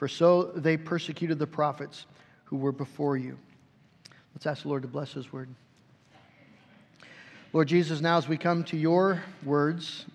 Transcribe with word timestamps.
for 0.00 0.08
so 0.08 0.44
they 0.44 0.78
persecuted 0.78 1.38
the 1.38 1.46
prophets 1.46 2.06
who 2.44 2.56
were 2.56 2.72
before 2.72 3.18
you. 3.18 3.36
Let's 4.34 4.46
ask 4.46 4.62
the 4.62 4.68
Lord 4.68 4.80
to 4.80 4.88
bless 4.88 5.12
his 5.12 5.30
word. 5.30 5.50
Lord 7.52 7.68
Jesus, 7.68 8.00
now 8.00 8.16
as 8.16 8.26
we 8.26 8.38
come 8.38 8.64
to 8.64 8.78
your 8.78 9.22
words, 9.44 10.06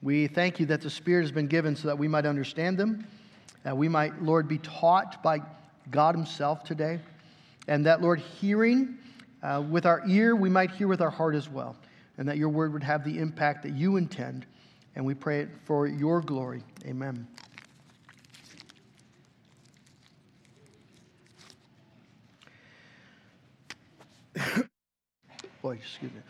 we 0.00 0.28
thank 0.28 0.58
you 0.58 0.64
that 0.64 0.80
the 0.80 0.88
Spirit 0.88 1.24
has 1.24 1.30
been 1.30 1.46
given 1.46 1.76
so 1.76 1.88
that 1.88 1.98
we 1.98 2.08
might 2.08 2.24
understand 2.24 2.78
them, 2.78 3.06
that 3.64 3.76
we 3.76 3.86
might, 3.86 4.22
Lord, 4.22 4.48
be 4.48 4.56
taught 4.56 5.22
by 5.22 5.40
God 5.90 6.14
Himself 6.14 6.64
today, 6.64 7.00
and 7.66 7.84
that, 7.84 8.00
Lord, 8.00 8.18
hearing 8.18 8.96
uh, 9.42 9.62
with 9.68 9.84
our 9.84 10.02
ear, 10.08 10.34
we 10.34 10.48
might 10.48 10.70
hear 10.70 10.88
with 10.88 11.02
our 11.02 11.10
heart 11.10 11.34
as 11.34 11.50
well, 11.50 11.76
and 12.16 12.26
that 12.26 12.38
your 12.38 12.48
word 12.48 12.72
would 12.72 12.82
have 12.82 13.04
the 13.04 13.18
impact 13.18 13.62
that 13.64 13.74
you 13.74 13.98
intend. 13.98 14.46
And 14.96 15.04
we 15.04 15.12
pray 15.12 15.40
it 15.40 15.50
for 15.66 15.86
your 15.86 16.22
glory. 16.22 16.62
Amen. 16.86 17.28
Excuse 25.70 26.12
me. 26.12 26.20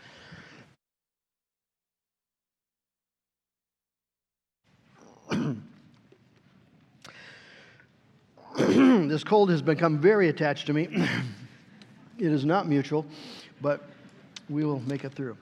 this 9.09 9.23
cold 9.23 9.51
has 9.51 9.63
become 9.63 9.99
very 9.99 10.29
attached 10.29 10.67
to 10.67 10.73
me. 10.73 10.89
it 12.19 12.33
is 12.33 12.45
not 12.45 12.67
mutual, 12.67 13.07
but 13.61 13.85
we 14.49 14.65
will 14.65 14.81
make 14.81 15.05
it 15.05 15.13
through. 15.13 15.37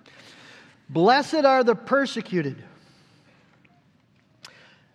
Blessed 0.91 1.44
are 1.44 1.64
the 1.64 1.75
persecuted. 1.75 2.62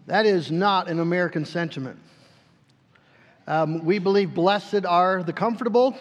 That 0.07 0.25
is 0.25 0.51
not 0.51 0.89
an 0.89 0.99
American 0.99 1.45
sentiment. 1.45 1.99
Um, 3.47 3.83
we 3.83 3.99
believe 3.99 4.33
blessed 4.33 4.85
are 4.85 5.23
the 5.23 5.33
comfortable, 5.33 5.97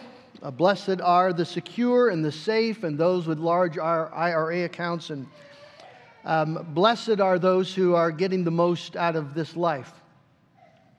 blessed 0.49 1.01
are 1.03 1.33
the 1.33 1.45
secure 1.45 2.09
and 2.09 2.25
the 2.25 2.33
safe, 2.33 2.85
and 2.85 2.97
those 2.97 3.27
with 3.27 3.39
large 3.39 3.77
IRA 3.77 4.65
accounts. 4.65 5.11
And 5.11 5.27
um, 6.25 6.67
blessed 6.73 7.21
are 7.21 7.39
those 7.39 7.75
who 7.75 7.95
are 7.95 8.11
getting 8.11 8.45
the 8.45 8.51
most 8.51 8.97
out 8.97 9.17
of 9.17 9.35
this 9.35 9.57
life 9.57 9.93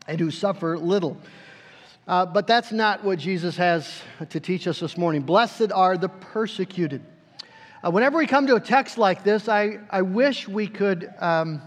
and 0.08 0.20
who 0.20 0.30
suffer 0.30 0.78
little. 0.78 1.17
Uh, 2.08 2.25
but 2.25 2.45
that's 2.45 2.72
not 2.72 3.03
what 3.03 3.20
Jesus 3.20 3.56
has 3.58 4.02
to 4.30 4.39
teach 4.39 4.67
us 4.67 4.80
this 4.80 4.98
morning. 4.98 5.22
Blessed 5.22 5.72
are 5.72 5.98
the 5.98 6.09
persecuted. 6.09 7.02
Uh, 7.83 7.89
whenever 7.89 8.17
we 8.17 8.28
come 8.28 8.45
to 8.48 8.55
a 8.55 8.59
text 8.59 8.98
like 8.98 9.23
this, 9.23 9.48
I, 9.48 9.80
I 9.89 10.02
wish 10.03 10.48
we 10.48 10.67
could 10.67 11.11
um, 11.20 11.61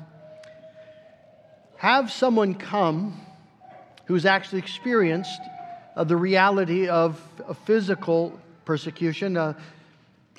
have 1.77 2.13
someone 2.13 2.55
come 2.55 3.21
who's 4.07 4.27
actually 4.27 4.59
experienced 4.59 5.41
uh, 5.97 6.05
the 6.05 6.17
reality 6.17 6.89
of, 6.89 7.21
of 7.47 7.57
physical 7.59 8.39
persecution. 8.65 9.37
Uh, 9.37 9.55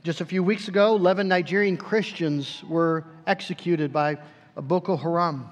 just 0.04 0.22
a 0.22 0.26
few 0.26 0.44
weeks 0.44 0.68
ago, 0.68 0.96
11 0.96 1.28
Nigerian 1.28 1.78
Christians 1.78 2.64
were 2.68 3.06
executed 3.26 3.92
by 3.92 4.18
Boko 4.56 4.96
Haram. 4.96 5.52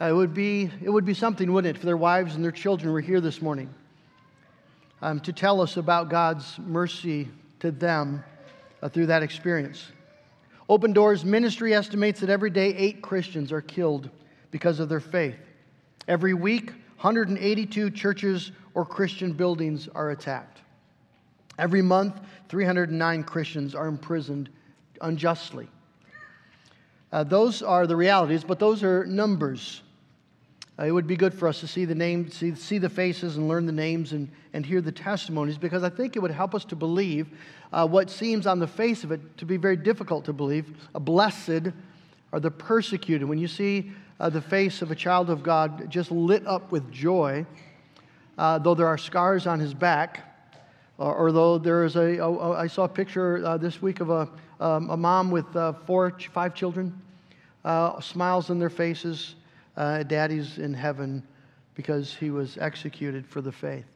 Uh, 0.00 0.06
it, 0.06 0.12
would 0.12 0.34
be, 0.34 0.70
it 0.82 0.90
would 0.90 1.04
be 1.04 1.14
something, 1.14 1.52
wouldn't 1.52 1.76
it, 1.76 1.78
if 1.78 1.82
their 1.84 1.96
wives 1.96 2.34
and 2.34 2.44
their 2.44 2.52
children 2.52 2.92
were 2.92 3.00
here 3.00 3.20
this 3.20 3.40
morning 3.40 3.72
um, 5.00 5.20
to 5.20 5.32
tell 5.32 5.60
us 5.60 5.76
about 5.76 6.08
God's 6.08 6.58
mercy 6.58 7.28
to 7.60 7.70
them 7.70 8.22
uh, 8.82 8.88
through 8.88 9.06
that 9.06 9.22
experience. 9.22 9.90
Open 10.68 10.92
Doors 10.92 11.24
Ministry 11.24 11.74
estimates 11.74 12.20
that 12.20 12.30
every 12.30 12.50
day 12.50 12.74
eight 12.76 13.02
Christians 13.02 13.52
are 13.52 13.60
killed 13.60 14.08
because 14.50 14.80
of 14.80 14.88
their 14.88 15.00
faith. 15.00 15.36
Every 16.08 16.34
week, 16.34 16.72
182 17.02 17.90
churches 17.90 18.52
or 18.74 18.86
Christian 18.86 19.32
buildings 19.32 19.88
are 19.92 20.10
attacked. 20.10 20.60
Every 21.58 21.82
month, 21.82 22.20
309 22.48 23.24
Christians 23.24 23.74
are 23.74 23.88
imprisoned 23.88 24.48
unjustly. 25.00 25.68
Uh, 27.10 27.24
those 27.24 27.60
are 27.60 27.88
the 27.88 27.96
realities, 27.96 28.44
but 28.44 28.60
those 28.60 28.84
are 28.84 29.04
numbers. 29.04 29.82
Uh, 30.78 30.84
it 30.84 30.92
would 30.92 31.08
be 31.08 31.16
good 31.16 31.34
for 31.34 31.48
us 31.48 31.58
to 31.58 31.66
see 31.66 31.84
the 31.84 31.94
names, 31.94 32.36
see, 32.36 32.54
see 32.54 32.78
the 32.78 32.88
faces, 32.88 33.36
and 33.36 33.48
learn 33.48 33.66
the 33.66 33.72
names 33.72 34.12
and, 34.12 34.30
and 34.52 34.64
hear 34.64 34.80
the 34.80 34.92
testimonies 34.92 35.58
because 35.58 35.82
I 35.82 35.90
think 35.90 36.14
it 36.14 36.20
would 36.20 36.30
help 36.30 36.54
us 36.54 36.64
to 36.66 36.76
believe 36.76 37.26
uh, 37.72 37.84
what 37.84 38.10
seems 38.10 38.46
on 38.46 38.60
the 38.60 38.68
face 38.68 39.02
of 39.02 39.10
it 39.10 39.36
to 39.38 39.44
be 39.44 39.56
very 39.56 39.76
difficult 39.76 40.24
to 40.26 40.32
believe. 40.32 40.72
Blessed 40.92 41.72
are 42.32 42.38
the 42.38 42.52
persecuted. 42.52 43.28
When 43.28 43.38
you 43.38 43.48
see 43.48 43.90
uh, 44.22 44.30
the 44.30 44.40
face 44.40 44.82
of 44.82 44.92
a 44.92 44.94
child 44.94 45.30
of 45.30 45.42
God 45.42 45.90
just 45.90 46.12
lit 46.12 46.46
up 46.46 46.70
with 46.70 46.92
joy, 46.92 47.44
uh, 48.38 48.56
though 48.60 48.76
there 48.76 48.86
are 48.86 48.96
scars 48.96 49.48
on 49.48 49.58
his 49.58 49.74
back, 49.74 50.20
or, 50.96 51.12
or 51.12 51.32
though 51.32 51.58
there 51.58 51.84
is 51.84 51.96
a, 51.96 52.22
I 52.56 52.68
saw 52.68 52.84
a 52.84 52.88
picture 52.88 53.44
uh, 53.44 53.56
this 53.56 53.82
week 53.82 53.98
of 53.98 54.10
a, 54.10 54.28
um, 54.60 54.90
a 54.90 54.96
mom 54.96 55.32
with 55.32 55.56
uh, 55.56 55.72
four, 55.72 56.16
five 56.32 56.54
children, 56.54 57.02
uh, 57.64 58.00
smiles 58.00 58.48
on 58.48 58.60
their 58.60 58.70
faces. 58.70 59.34
Uh, 59.76 60.04
daddy's 60.04 60.58
in 60.58 60.72
heaven 60.72 61.26
because 61.74 62.14
he 62.14 62.30
was 62.30 62.56
executed 62.58 63.26
for 63.26 63.40
the 63.40 63.50
faith. 63.50 63.86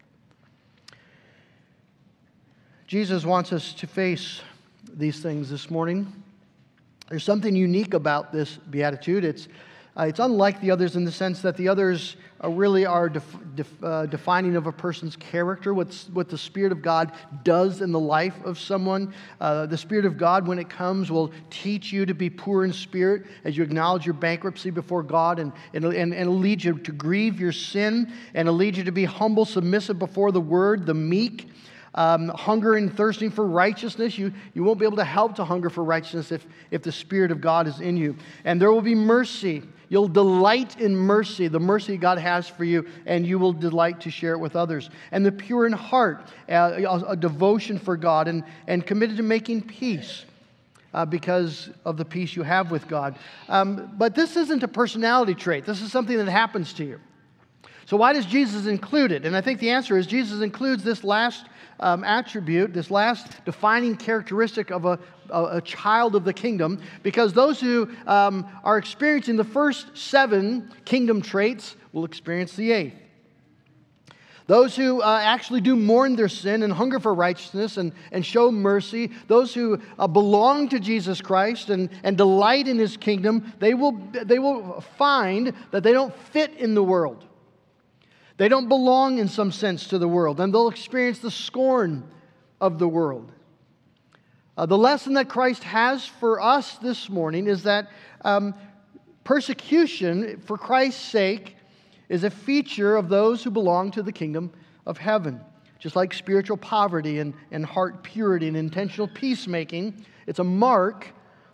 Jesus 2.89 3.25
wants 3.25 3.53
us 3.53 3.73
to 3.75 3.87
face 3.87 4.41
these 4.93 5.21
things 5.21 5.51
this 5.51 5.71
morning. 5.71 6.13
There's 7.11 7.23
something 7.23 7.55
unique 7.55 7.95
about 7.95 8.33
this 8.33 8.57
beatitude. 8.57 9.25
It's 9.25 9.47
uh, 9.99 10.05
it's 10.05 10.21
unlike 10.21 10.61
the 10.61 10.71
others 10.71 10.95
in 10.95 11.05
the 11.05 11.13
sense 11.13 11.41
that 11.41 11.57
the 11.57 11.69
others 11.69 12.17
uh, 12.45 12.51
really 12.51 12.85
are 12.85 13.09
def- 13.09 13.37
def- 13.55 13.83
uh, 13.85 14.05
defining 14.05 14.55
of 14.55 14.67
a 14.67 14.73
person's 14.73 15.17
character, 15.17 15.73
what's, 15.73 16.11
what 16.11 16.29
the 16.29 16.37
Spirit 16.37 16.71
of 16.71 16.83
God 16.83 17.13
does 17.45 17.81
in 17.81 17.93
the 17.93 18.01
life 18.01 18.35
of 18.45 18.59
someone. 18.59 19.15
Uh, 19.41 19.65
the 19.65 19.79
Spirit 19.79 20.05
of 20.05 20.19
God, 20.19 20.47
when 20.47 20.59
it 20.59 20.69
comes, 20.69 21.11
will 21.11 21.33
teach 21.49 21.93
you 21.93 22.05
to 22.05 22.13
be 22.13 22.29
poor 22.29 22.65
in 22.65 22.75
spirit 22.75 23.25
as 23.45 23.57
you 23.57 23.65
acknowledge 23.65 24.05
your 24.05 24.15
bankruptcy 24.15 24.69
before 24.69 25.03
God 25.03 25.39
and, 25.39 25.51
and, 25.73 25.85
and, 25.87 26.13
and 26.13 26.41
lead 26.41 26.63
you 26.63 26.79
to 26.79 26.93
grieve 26.93 27.41
your 27.41 27.53
sin 27.53 28.13
and 28.35 28.51
lead 28.51 28.77
you 28.77 28.85
to 28.85 28.93
be 28.93 29.07
humble, 29.07 29.47
submissive 29.47 29.99
before 29.99 30.31
the 30.31 30.41
Word, 30.41 30.85
the 30.85 30.95
meek. 30.95 31.49
Um, 31.95 32.29
hunger 32.29 32.75
and 32.75 32.95
thirsting 32.95 33.31
for 33.31 33.47
righteousness. 33.47 34.19
You, 34.19 34.35
you 34.53 34.63
won't 34.63 34.79
be 34.79 34.85
able 34.85 34.99
to 34.99 35.05
help 35.05 35.37
to 35.37 35.45
hunger 35.47 35.71
for 35.71 35.83
righteousness 35.83 36.31
if, 36.31 36.47
if 36.71 36.83
the 36.83 36.93
Spirit 36.93 37.31
of 37.31 37.41
God 37.41 37.67
is 37.67 37.81
in 37.81 37.97
you. 37.97 38.17
And 38.45 38.61
there 38.61 38.71
will 38.71 38.83
be 38.83 38.95
mercy 38.95 39.63
You'll 39.89 40.09
delight 40.09 40.81
in 40.81 40.97
mercy, 40.97 41.49
the 41.49 41.61
mercy 41.61 41.97
God 41.97 42.19
has 42.19 42.49
for 42.49 42.65
you, 42.65 42.87
and 43.07 43.27
you 43.27 43.39
will 43.39 43.53
delight 43.53 44.01
to 44.03 44.11
share 44.11 44.33
it 44.33 44.39
with 44.39 44.57
others. 44.57 44.91
And 45.13 45.25
the 45.25 45.33
pure 45.33 45.67
in 45.67 45.73
heart, 45.73 46.29
uh, 46.49 47.03
a 47.07 47.17
devotion 47.17 47.79
for 47.79 47.97
God, 47.97 48.29
and, 48.29 48.43
and 48.67 48.87
committed 48.87 49.17
to 49.19 49.23
making 49.23 49.63
peace. 49.63 50.25
Uh, 50.95 51.05
because 51.05 51.69
of 51.85 51.99
the 51.99 52.05
peace 52.07 52.35
you 52.35 52.43
have 52.43 52.71
with 52.71 52.89
God. 52.89 53.19
Um, 53.51 53.93
but 53.99 54.15
this 54.15 54.35
isn't 54.35 54.63
a 54.63 54.69
personality 54.69 55.35
trait. 55.35 55.67
This 55.67 55.83
is 55.83 55.93
something 55.93 56.17
that 56.17 56.29
happens 56.29 56.73
to 56.75 56.87
you. 56.87 56.99
So, 57.87 57.97
why 57.97 58.13
does 58.13 58.27
Jesus 58.27 58.67
include 58.67 59.13
it? 59.13 59.25
And 59.25 59.37
I 59.37 59.41
think 59.41 59.61
the 59.61 59.71
answer 59.71 59.97
is 59.97 60.09
Jesus 60.09 60.43
includes 60.43 60.83
this 60.83 61.05
last 61.05 61.47
um, 61.79 62.03
attribute, 62.03 62.75
this 62.75 62.91
last 62.91 63.45
defining 63.45 63.97
characteristic 63.97 64.71
of 64.71 64.85
a, 64.85 64.99
a, 65.31 65.45
a, 65.45 65.61
child 65.61 66.17
of 66.17 66.25
the 66.25 66.33
kingdom, 66.33 66.81
because 67.05 67.33
those 67.33 67.61
who 67.61 67.89
um, 68.09 68.49
are 68.65 68.77
experiencing 68.77 69.37
the 69.37 69.45
first 69.45 69.97
seven 69.97 70.73
kingdom 70.85 71.23
traits 71.23 71.77
will 71.93 72.05
experience 72.05 72.57
the 72.57 72.73
eighth. 72.73 72.97
Those 74.49 74.75
who 74.75 75.01
uh, 75.01 75.21
actually 75.23 75.61
do 75.61 75.77
mourn 75.77 76.17
their 76.17 76.29
sin 76.29 76.65
and 76.65 76.73
hunger 76.73 76.99
for 76.99 77.15
righteousness 77.15 77.77
and, 77.77 77.93
and 78.11 78.27
show 78.27 78.51
mercy, 78.51 79.13
those 79.29 79.55
who 79.55 79.81
uh, 79.99 80.07
belong 80.09 80.69
to 80.71 80.81
Jesus 80.81 81.21
Christ 81.21 81.71
and, 81.71 81.91
and 82.03 82.17
delight 82.17 82.67
in 82.67 82.79
his 82.79 82.97
kingdom, 82.97 83.53
they 83.61 83.75
will, 83.75 83.93
they 84.25 84.39
will 84.41 84.81
find 84.99 85.53
that 85.71 85.85
they 85.85 85.93
don't 85.93 86.15
fit 86.31 86.55
in 86.57 86.75
the 86.75 86.83
world. 86.83 87.25
They 88.37 88.49
don't 88.49 88.69
belong 88.69 89.19
in 89.19 89.29
some 89.29 89.51
sense 89.51 89.89
to 89.89 89.99
the 89.99 90.09
world, 90.09 90.41
and 90.41 90.53
they'll 90.53 90.69
experience 90.69 91.21
the 91.21 91.31
scorn 91.31 92.05
of 92.61 92.79
the 92.79 92.89
world. 92.89 93.33
Uh, 94.57 94.67
the 94.67 94.79
lesson 94.79 95.15
that 95.15 95.29
Christ 95.29 95.63
has 95.65 96.07
for 96.07 96.41
us 96.41 96.77
this 96.79 97.09
morning 97.09 97.47
is 97.47 97.63
that 97.65 97.91
um, 98.23 98.55
persecution 99.25 100.41
for 100.47 100.57
Christ's 100.57 101.03
sake 101.03 101.57
is 102.09 102.25
a 102.25 102.31
feature 102.31 102.97
of 102.97 103.09
those 103.09 103.43
who 103.43 103.51
belong 103.51 103.91
to 103.93 104.03
the 104.03 104.13
kingdom 104.13 104.53
of 104.87 104.99
heaven. 104.99 105.41
Just 105.79 105.97
like 105.97 106.15
spiritual 106.15 106.57
poverty 106.57 107.19
and, 107.19 107.35
and 107.51 107.65
heart 107.65 108.03
purity 108.03 108.49
and 108.49 108.57
intentional 108.57 109.09
peacemaking, 109.09 110.07
it's 110.27 110.39
a 110.39 110.45
mark 110.45 111.13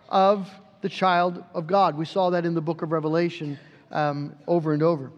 of 0.09 0.49
the 0.81 0.89
child 0.89 1.43
of 1.55 1.67
God. 1.67 1.97
We 1.97 2.05
saw 2.05 2.31
that 2.31 2.45
in 2.45 2.55
the 2.55 2.61
book 2.61 2.83
of 2.83 2.93
Revelation 2.93 3.59
um, 3.91 4.37
over 4.47 4.73
and 4.73 4.83
over. 4.83 5.11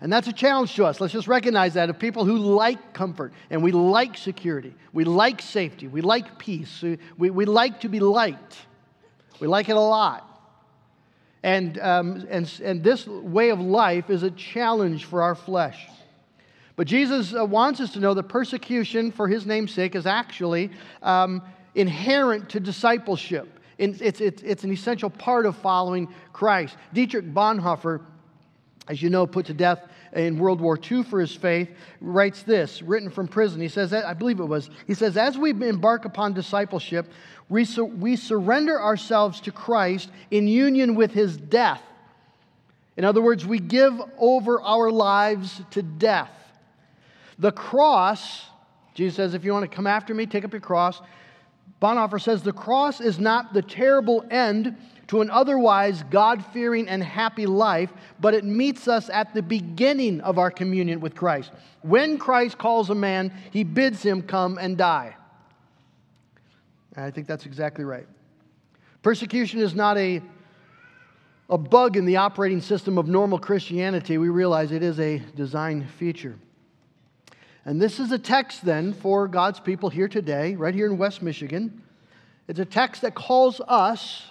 And 0.00 0.12
that's 0.12 0.28
a 0.28 0.32
challenge 0.32 0.74
to 0.76 0.84
us. 0.84 1.00
Let's 1.00 1.12
just 1.12 1.28
recognize 1.28 1.74
that 1.74 1.88
of 1.88 1.98
people 1.98 2.24
who 2.24 2.36
like 2.36 2.92
comfort 2.92 3.32
and 3.50 3.62
we 3.62 3.72
like 3.72 4.16
security, 4.16 4.74
we 4.92 5.04
like 5.04 5.40
safety, 5.40 5.88
we 5.88 6.00
like 6.02 6.38
peace, 6.38 6.84
we, 7.16 7.30
we 7.30 7.44
like 7.44 7.80
to 7.80 7.88
be 7.88 8.00
liked, 8.00 8.56
we 9.40 9.46
like 9.46 9.68
it 9.68 9.76
a 9.76 9.80
lot. 9.80 10.22
And, 11.42 11.78
um, 11.78 12.26
and, 12.28 12.60
and 12.62 12.82
this 12.82 13.06
way 13.06 13.50
of 13.50 13.60
life 13.60 14.10
is 14.10 14.22
a 14.22 14.30
challenge 14.32 15.04
for 15.04 15.22
our 15.22 15.34
flesh. 15.34 15.88
But 16.74 16.86
Jesus 16.86 17.34
uh, 17.34 17.44
wants 17.44 17.80
us 17.80 17.92
to 17.92 18.00
know 18.00 18.14
that 18.14 18.24
persecution 18.24 19.10
for 19.10 19.28
his 19.28 19.46
name's 19.46 19.72
sake 19.72 19.94
is 19.94 20.06
actually 20.06 20.70
um, 21.02 21.42
inherent 21.74 22.50
to 22.50 22.60
discipleship. 22.60 23.60
It's, 23.78 24.00
it's, 24.00 24.20
it's 24.20 24.64
an 24.64 24.72
essential 24.72 25.08
part 25.08 25.46
of 25.46 25.56
following 25.56 26.08
Christ. 26.32 26.76
Dietrich 26.92 27.32
Bonhoeffer, 27.32 28.02
as 28.88 29.02
you 29.02 29.10
know, 29.10 29.26
put 29.26 29.46
to 29.46 29.54
death 29.54 29.82
in 30.12 30.38
World 30.38 30.60
War 30.60 30.78
II 30.78 31.02
for 31.02 31.20
his 31.20 31.34
faith, 31.34 31.68
writes 32.00 32.42
this, 32.42 32.82
written 32.82 33.10
from 33.10 33.26
prison. 33.26 33.60
He 33.60 33.68
says, 33.68 33.92
I 33.92 34.14
believe 34.14 34.40
it 34.40 34.44
was, 34.44 34.70
he 34.86 34.94
says, 34.94 35.16
as 35.16 35.36
we 35.36 35.50
embark 35.50 36.04
upon 36.04 36.34
discipleship, 36.34 37.10
we, 37.48 37.64
su- 37.64 37.84
we 37.84 38.16
surrender 38.16 38.80
ourselves 38.80 39.40
to 39.42 39.52
Christ 39.52 40.10
in 40.30 40.48
union 40.48 40.94
with 40.94 41.12
his 41.12 41.36
death. 41.36 41.82
In 42.96 43.04
other 43.04 43.20
words, 43.20 43.44
we 43.44 43.58
give 43.58 44.00
over 44.18 44.60
our 44.62 44.90
lives 44.90 45.60
to 45.72 45.82
death. 45.82 46.30
The 47.38 47.52
cross, 47.52 48.46
Jesus 48.94 49.16
says, 49.16 49.34
if 49.34 49.44
you 49.44 49.52
want 49.52 49.68
to 49.70 49.74
come 49.74 49.86
after 49.86 50.14
me, 50.14 50.26
take 50.26 50.44
up 50.44 50.52
your 50.52 50.60
cross. 50.60 51.02
Bonhoeffer 51.82 52.20
says 52.22 52.42
the 52.42 52.52
cross 52.52 53.00
is 53.00 53.18
not 53.18 53.52
the 53.52 53.60
terrible 53.60 54.24
end 54.30 54.76
to 55.08 55.20
an 55.20 55.30
otherwise 55.30 56.02
God 56.10 56.44
fearing 56.46 56.88
and 56.88 57.02
happy 57.02 57.46
life, 57.46 57.92
but 58.20 58.34
it 58.34 58.44
meets 58.44 58.88
us 58.88 59.08
at 59.08 59.34
the 59.34 59.42
beginning 59.42 60.20
of 60.20 60.38
our 60.38 60.50
communion 60.50 61.00
with 61.00 61.14
Christ. 61.14 61.52
When 61.82 62.18
Christ 62.18 62.58
calls 62.58 62.90
a 62.90 62.94
man, 62.94 63.32
he 63.52 63.62
bids 63.62 64.02
him 64.02 64.22
come 64.22 64.58
and 64.58 64.76
die. 64.76 65.16
And 66.96 67.04
I 67.04 67.10
think 67.10 67.26
that's 67.26 67.46
exactly 67.46 67.84
right. 67.84 68.06
Persecution 69.02 69.60
is 69.60 69.74
not 69.74 69.96
a, 69.96 70.20
a 71.48 71.58
bug 71.58 71.96
in 71.96 72.04
the 72.04 72.16
operating 72.16 72.60
system 72.60 72.98
of 72.98 73.06
normal 73.06 73.38
Christianity. 73.38 74.18
We 74.18 74.30
realize 74.30 74.72
it 74.72 74.82
is 74.82 74.98
a 74.98 75.18
design 75.36 75.86
feature. 75.98 76.36
And 77.64 77.80
this 77.80 78.00
is 78.00 78.10
a 78.10 78.18
text 78.18 78.64
then 78.64 78.92
for 78.92 79.28
God's 79.28 79.60
people 79.60 79.90
here 79.90 80.08
today, 80.08 80.56
right 80.56 80.74
here 80.74 80.86
in 80.86 80.98
West 80.98 81.22
Michigan. 81.22 81.82
It's 82.48 82.60
a 82.60 82.64
text 82.64 83.02
that 83.02 83.14
calls 83.14 83.60
us 83.68 84.24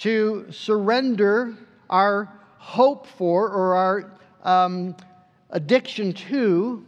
to 0.00 0.46
surrender 0.50 1.56
our 1.88 2.32
hope 2.58 3.06
for 3.06 3.48
or 3.48 3.74
our 3.74 4.12
um, 4.42 4.96
addiction 5.50 6.12
to 6.12 6.84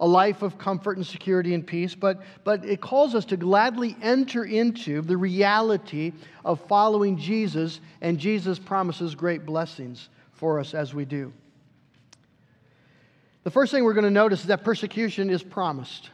a 0.00 0.06
life 0.06 0.42
of 0.42 0.56
comfort 0.58 0.96
and 0.96 1.06
security 1.06 1.52
and 1.52 1.66
peace, 1.66 1.94
but, 1.94 2.22
but 2.42 2.64
it 2.64 2.80
calls 2.80 3.14
us 3.14 3.26
to 3.26 3.36
gladly 3.36 3.94
enter 4.00 4.44
into 4.44 5.02
the 5.02 5.16
reality 5.16 6.12
of 6.44 6.58
following 6.66 7.18
Jesus, 7.18 7.80
and 8.00 8.18
Jesus 8.18 8.58
promises 8.58 9.14
great 9.14 9.44
blessings 9.44 10.08
for 10.32 10.58
us 10.58 10.72
as 10.72 10.94
we 10.94 11.04
do. 11.04 11.32
The 13.42 13.50
first 13.50 13.72
thing 13.72 13.84
we're 13.84 13.94
going 13.94 14.04
to 14.04 14.10
notice 14.10 14.40
is 14.40 14.46
that 14.46 14.64
persecution 14.64 15.28
is 15.28 15.42
promised. 15.42 16.10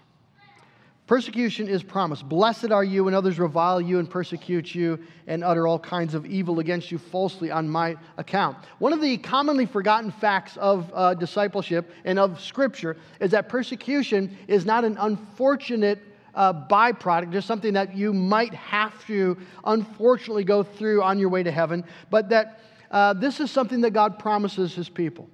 Persecution 1.06 1.68
is 1.68 1.84
promised. 1.84 2.28
Blessed 2.28 2.72
are 2.72 2.82
you 2.82 3.04
when 3.04 3.14
others 3.14 3.38
revile 3.38 3.80
you 3.80 4.00
and 4.00 4.10
persecute 4.10 4.74
you 4.74 4.98
and 5.28 5.44
utter 5.44 5.68
all 5.68 5.78
kinds 5.78 6.14
of 6.14 6.26
evil 6.26 6.58
against 6.58 6.90
you 6.90 6.98
falsely 6.98 7.48
on 7.48 7.68
my 7.68 7.96
account. 8.16 8.56
One 8.80 8.92
of 8.92 9.00
the 9.00 9.16
commonly 9.18 9.66
forgotten 9.66 10.10
facts 10.10 10.56
of 10.56 10.90
uh, 10.92 11.14
discipleship 11.14 11.92
and 12.04 12.18
of 12.18 12.40
Scripture 12.40 12.96
is 13.20 13.30
that 13.30 13.48
persecution 13.48 14.36
is 14.48 14.66
not 14.66 14.84
an 14.84 14.96
unfortunate 14.98 16.02
uh, 16.34 16.52
byproduct, 16.52 17.30
just 17.30 17.46
something 17.46 17.74
that 17.74 17.96
you 17.96 18.12
might 18.12 18.52
have 18.54 19.06
to 19.06 19.38
unfortunately 19.64 20.44
go 20.44 20.64
through 20.64 21.04
on 21.04 21.20
your 21.20 21.28
way 21.28 21.44
to 21.44 21.52
heaven, 21.52 21.84
but 22.10 22.28
that 22.30 22.60
uh, 22.90 23.12
this 23.12 23.38
is 23.38 23.50
something 23.50 23.80
that 23.82 23.92
God 23.92 24.18
promises 24.18 24.74
His 24.74 24.88
people 24.88 25.30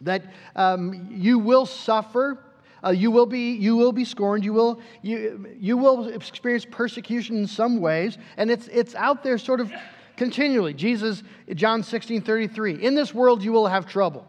that 0.00 0.24
um, 0.54 1.08
you 1.10 1.38
will 1.38 1.66
suffer. 1.66 2.43
Uh, 2.84 2.90
you 2.90 3.10
will 3.10 3.26
be 3.26 3.52
you 3.52 3.76
will 3.76 3.92
be 3.92 4.04
scorned. 4.04 4.44
You 4.44 4.52
will 4.52 4.80
you 5.02 5.48
you 5.58 5.76
will 5.76 6.08
experience 6.08 6.66
persecution 6.70 7.36
in 7.36 7.46
some 7.46 7.80
ways, 7.80 8.18
and 8.36 8.50
it's 8.50 8.68
it's 8.68 8.94
out 8.94 9.22
there 9.22 9.38
sort 9.38 9.60
of 9.60 9.72
continually. 10.16 10.74
Jesus, 10.74 11.22
John 11.54 11.82
16, 11.82 12.22
33. 12.22 12.82
In 12.82 12.94
this 12.94 13.14
world 13.14 13.42
you 13.42 13.52
will 13.52 13.66
have 13.66 13.86
trouble. 13.86 14.26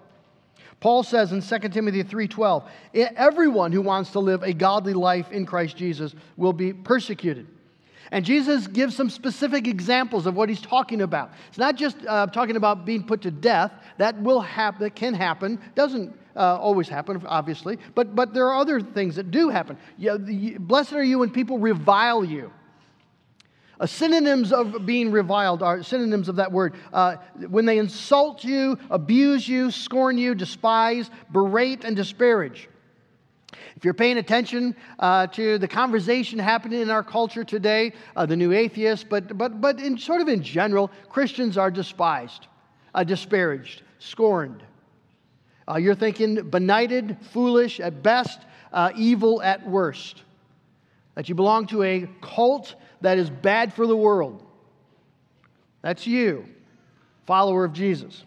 Paul 0.79 1.03
says 1.03 1.31
in 1.31 1.41
2 1.41 1.69
Timothy 1.69 2.03
3:12, 2.03 2.63
everyone 2.93 3.71
who 3.71 3.81
wants 3.81 4.11
to 4.11 4.19
live 4.19 4.43
a 4.43 4.53
godly 4.53 4.93
life 4.93 5.31
in 5.31 5.45
Christ 5.45 5.77
Jesus 5.77 6.13
will 6.37 6.53
be 6.53 6.73
persecuted. 6.73 7.47
And 8.11 8.23
Jesus 8.23 8.67
gives 8.67 8.95
some 8.95 9.09
specific 9.09 9.67
examples 9.67 10.25
of 10.25 10.35
what 10.35 10.49
he's 10.49 10.61
talking 10.61 11.01
about. 11.01 11.31
It's 11.49 11.57
not 11.57 11.75
just 11.75 11.97
uh, 12.05 12.27
talking 12.27 12.55
about 12.55 12.85
being 12.85 13.03
put 13.03 13.21
to 13.23 13.31
death. 13.31 13.71
That 13.97 14.21
will 14.21 14.41
happen. 14.41 14.81
That 14.81 14.95
can 14.95 15.13
happen. 15.13 15.59
Doesn't 15.73 16.17
uh, 16.35 16.57
always 16.59 16.87
happen, 16.87 17.21
obviously. 17.25 17.79
But 17.95 18.15
but 18.15 18.33
there 18.33 18.47
are 18.47 18.59
other 18.59 18.79
things 18.81 19.15
that 19.15 19.31
do 19.31 19.49
happen. 19.49 19.77
You, 19.97 20.57
blessed 20.59 20.93
are 20.93 21.03
you 21.03 21.19
when 21.19 21.29
people 21.29 21.57
revile 21.57 22.23
you. 22.23 22.51
Uh, 23.79 23.85
synonyms 23.85 24.53
of 24.53 24.85
being 24.85 25.11
reviled 25.11 25.61
are 25.61 25.83
synonyms 25.83 26.29
of 26.29 26.37
that 26.37 26.51
word. 26.51 26.75
Uh, 26.93 27.17
when 27.49 27.65
they 27.65 27.77
insult 27.77 28.43
you, 28.43 28.77
abuse 28.89 29.47
you, 29.47 29.69
scorn 29.69 30.17
you, 30.17 30.33
despise, 30.33 31.09
berate, 31.31 31.83
and 31.83 31.95
disparage. 31.95 32.69
If 33.75 33.83
you're 33.83 33.93
paying 33.93 34.17
attention 34.17 34.75
uh, 34.99 35.27
to 35.27 35.57
the 35.57 35.67
conversation 35.67 36.39
happening 36.39 36.81
in 36.81 36.89
our 36.89 37.03
culture 37.03 37.43
today, 37.43 37.93
uh, 38.15 38.25
the 38.25 38.35
new 38.35 38.53
atheists, 38.53 39.05
but, 39.07 39.37
but, 39.37 39.59
but 39.59 39.79
in, 39.79 39.97
sort 39.97 40.21
of 40.21 40.29
in 40.29 40.41
general, 40.41 40.89
Christians 41.09 41.57
are 41.57 41.69
despised, 41.69 42.47
uh, 42.93 43.03
disparaged, 43.03 43.81
scorned. 43.99 44.63
Uh, 45.67 45.75
you're 45.75 45.95
thinking 45.95 46.49
benighted, 46.49 47.17
foolish 47.31 47.79
at 47.79 48.01
best, 48.01 48.39
uh, 48.71 48.91
evil 48.95 49.41
at 49.41 49.67
worst. 49.67 50.23
That 51.15 51.27
you 51.27 51.35
belong 51.35 51.67
to 51.67 51.83
a 51.83 52.07
cult 52.21 52.75
that 53.01 53.17
is 53.17 53.29
bad 53.29 53.73
for 53.73 53.87
the 53.87 53.95
world. 53.95 54.41
That's 55.81 56.07
you, 56.07 56.45
follower 57.25 57.65
of 57.65 57.73
Jesus. 57.73 58.23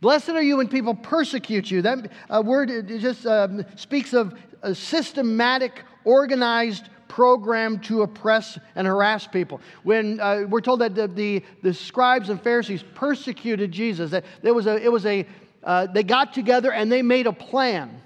Blessed 0.00 0.30
are 0.30 0.42
you 0.42 0.56
when 0.56 0.68
people 0.68 0.94
persecute 0.94 1.70
you. 1.70 1.82
That 1.82 2.10
uh, 2.30 2.42
word 2.44 2.88
just 2.88 3.26
um, 3.26 3.64
speaks 3.76 4.14
of 4.14 4.34
a 4.62 4.74
systematic, 4.74 5.84
organized 6.04 6.88
program 7.08 7.78
to 7.80 8.02
oppress 8.02 8.58
and 8.76 8.86
harass 8.86 9.26
people. 9.26 9.60
When 9.82 10.20
uh, 10.20 10.44
we're 10.48 10.60
told 10.60 10.80
that 10.80 10.94
the, 10.94 11.08
the, 11.08 11.42
the, 11.62 11.74
scribes 11.74 12.30
and 12.30 12.40
Pharisees 12.40 12.84
persecuted 12.94 13.72
Jesus, 13.72 14.12
that 14.12 14.24
there 14.42 14.54
was 14.54 14.66
a, 14.66 14.76
it 14.82 14.90
was 14.90 15.04
a, 15.04 15.26
uh, 15.64 15.86
they 15.86 16.04
got 16.04 16.32
together 16.32 16.72
and 16.72 16.90
they 16.90 17.02
made 17.02 17.26
a 17.26 17.32
plan. 17.32 18.00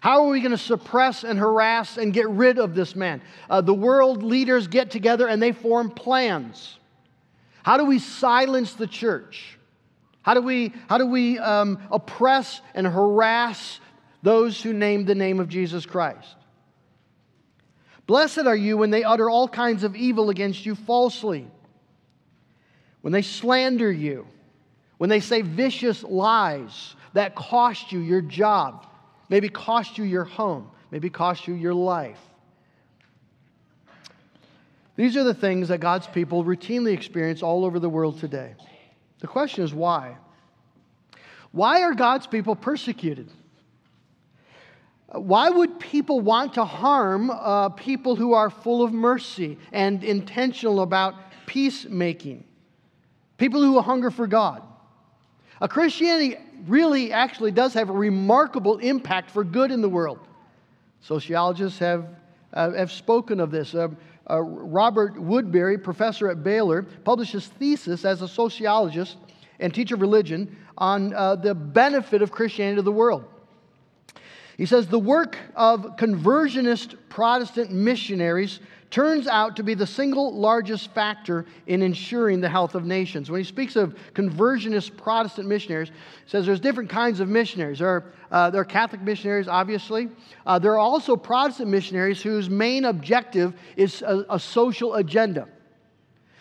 How 0.00 0.24
are 0.24 0.28
we 0.28 0.40
going 0.40 0.52
to 0.52 0.58
suppress 0.58 1.24
and 1.24 1.38
harass 1.38 1.96
and 1.96 2.12
get 2.12 2.28
rid 2.28 2.58
of 2.58 2.74
this 2.74 2.94
man? 2.94 3.20
Uh, 3.50 3.60
the 3.60 3.74
world 3.74 4.22
leaders 4.22 4.68
get 4.68 4.90
together 4.90 5.26
and 5.28 5.42
they 5.42 5.52
form 5.52 5.90
plans. 5.90 6.78
How 7.62 7.78
do 7.78 7.86
we 7.86 7.98
silence 7.98 8.74
the 8.74 8.86
church? 8.86 9.58
How 10.20 10.34
do 10.34 10.42
we, 10.42 10.72
how 10.88 10.98
do 10.98 11.06
we 11.06 11.38
um, 11.38 11.78
oppress 11.90 12.60
and 12.74 12.86
harass 12.86 13.80
those 14.24 14.62
who 14.62 14.72
name 14.72 15.04
the 15.04 15.14
name 15.14 15.38
of 15.38 15.50
Jesus 15.50 15.84
Christ. 15.84 16.34
Blessed 18.06 18.46
are 18.46 18.56
you 18.56 18.78
when 18.78 18.90
they 18.90 19.04
utter 19.04 19.28
all 19.28 19.46
kinds 19.46 19.84
of 19.84 19.94
evil 19.94 20.30
against 20.30 20.64
you 20.64 20.74
falsely, 20.74 21.46
when 23.02 23.12
they 23.12 23.20
slander 23.20 23.92
you, 23.92 24.26
when 24.96 25.10
they 25.10 25.20
say 25.20 25.42
vicious 25.42 26.02
lies 26.02 26.96
that 27.12 27.34
cost 27.34 27.92
you 27.92 28.00
your 28.00 28.22
job, 28.22 28.86
maybe 29.28 29.50
cost 29.50 29.98
you 29.98 30.04
your 30.04 30.24
home, 30.24 30.70
maybe 30.90 31.10
cost 31.10 31.46
you 31.46 31.52
your 31.52 31.74
life. 31.74 32.20
These 34.96 35.18
are 35.18 35.24
the 35.24 35.34
things 35.34 35.68
that 35.68 35.78
God's 35.78 36.06
people 36.06 36.44
routinely 36.44 36.94
experience 36.94 37.42
all 37.42 37.66
over 37.66 37.78
the 37.78 37.90
world 37.90 38.20
today. 38.20 38.54
The 39.18 39.26
question 39.26 39.64
is 39.64 39.74
why? 39.74 40.16
Why 41.52 41.82
are 41.82 41.94
God's 41.94 42.26
people 42.26 42.56
persecuted? 42.56 43.30
Why 45.14 45.48
would 45.48 45.78
people 45.78 46.20
want 46.20 46.54
to 46.54 46.64
harm 46.64 47.30
uh, 47.30 47.68
people 47.70 48.16
who 48.16 48.32
are 48.32 48.50
full 48.50 48.82
of 48.82 48.92
mercy 48.92 49.58
and 49.72 50.02
intentional 50.02 50.82
about 50.82 51.14
peacemaking? 51.46 52.44
People 53.38 53.62
who 53.62 53.80
hunger 53.80 54.10
for 54.10 54.26
God. 54.26 54.62
A 55.60 55.68
Christianity 55.68 56.36
really 56.66 57.12
actually 57.12 57.52
does 57.52 57.74
have 57.74 57.90
a 57.90 57.92
remarkable 57.92 58.78
impact 58.78 59.30
for 59.30 59.44
good 59.44 59.70
in 59.70 59.80
the 59.80 59.88
world. 59.88 60.18
Sociologists 61.00 61.78
have, 61.78 62.08
uh, 62.52 62.72
have 62.72 62.90
spoken 62.90 63.38
of 63.38 63.50
this. 63.50 63.74
Uh, 63.74 63.88
uh, 64.28 64.40
Robert 64.40 65.14
Woodberry, 65.14 65.80
professor 65.80 66.28
at 66.28 66.42
Baylor, 66.42 66.82
published 66.82 67.32
his 67.32 67.46
thesis 67.46 68.04
as 68.04 68.22
a 68.22 68.28
sociologist 68.28 69.16
and 69.60 69.72
teacher 69.72 69.94
of 69.94 70.00
religion 70.00 70.56
on 70.76 71.14
uh, 71.14 71.36
the 71.36 71.54
benefit 71.54 72.20
of 72.20 72.32
Christianity 72.32 72.76
to 72.76 72.82
the 72.82 72.90
world. 72.90 73.24
He 74.56 74.66
says 74.66 74.86
the 74.86 74.98
work 74.98 75.36
of 75.56 75.96
conversionist 75.96 76.96
Protestant 77.08 77.70
missionaries 77.70 78.60
turns 78.90 79.26
out 79.26 79.56
to 79.56 79.64
be 79.64 79.74
the 79.74 79.86
single 79.86 80.32
largest 80.32 80.92
factor 80.92 81.46
in 81.66 81.82
ensuring 81.82 82.40
the 82.40 82.48
health 82.48 82.76
of 82.76 82.84
nations. 82.84 83.28
When 83.28 83.40
he 83.40 83.44
speaks 83.44 83.74
of 83.74 83.96
conversionist 84.14 84.96
Protestant 84.96 85.48
missionaries, 85.48 85.88
he 85.88 86.30
says 86.30 86.46
there's 86.46 86.60
different 86.60 86.90
kinds 86.90 87.18
of 87.18 87.28
missionaries. 87.28 87.80
There 87.80 87.88
are, 87.88 88.12
uh, 88.30 88.50
there 88.50 88.60
are 88.60 88.64
Catholic 88.64 89.02
missionaries, 89.02 89.48
obviously. 89.48 90.08
Uh, 90.46 90.60
there 90.60 90.72
are 90.74 90.78
also 90.78 91.16
Protestant 91.16 91.70
missionaries 91.70 92.22
whose 92.22 92.48
main 92.48 92.84
objective 92.84 93.54
is 93.76 94.02
a, 94.02 94.24
a 94.30 94.38
social 94.38 94.94
agenda. 94.94 95.48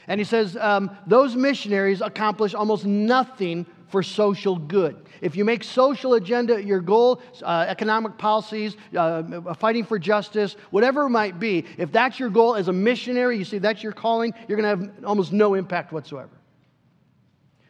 And 0.07 0.19
he 0.19 0.25
says 0.25 0.55
um, 0.57 0.95
those 1.07 1.35
missionaries 1.35 2.01
accomplish 2.01 2.53
almost 2.53 2.85
nothing 2.85 3.65
for 3.93 4.01
social 4.01 4.55
good. 4.55 4.97
If 5.21 5.35
you 5.35 5.45
make 5.45 5.63
social 5.63 6.15
agenda 6.15 6.59
your 6.63 6.81
goal, 6.81 7.21
uh, 7.43 7.65
economic 7.67 8.17
policies, 8.17 8.75
uh, 8.97 9.53
fighting 9.53 9.85
for 9.85 9.99
justice, 9.99 10.55
whatever 10.71 11.03
it 11.03 11.09
might 11.11 11.39
be, 11.39 11.63
if 11.77 11.91
that's 11.91 12.19
your 12.19 12.31
goal 12.31 12.55
as 12.55 12.69
a 12.69 12.73
missionary, 12.73 13.37
you 13.37 13.45
see 13.45 13.59
that's 13.59 13.83
your 13.83 13.91
calling, 13.91 14.33
you're 14.47 14.59
going 14.59 14.79
to 14.79 14.85
have 14.85 15.05
almost 15.05 15.31
no 15.31 15.53
impact 15.53 15.91
whatsoever. 15.91 16.31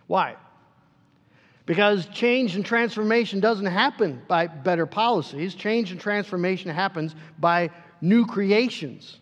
Why? 0.08 0.38
Because 1.65 2.06
change 2.06 2.56
and 2.56 2.65
transformation 2.65 3.42
doesn't 3.42 3.65
happen 3.65 4.22
by 4.25 4.48
better 4.48 4.86
policies. 4.86 5.56
Change 5.56 5.92
and 5.92 6.00
transformation 6.00 6.72
happens 6.72 7.15
by 7.38 7.70
new 8.00 8.25
creations. 8.25 9.20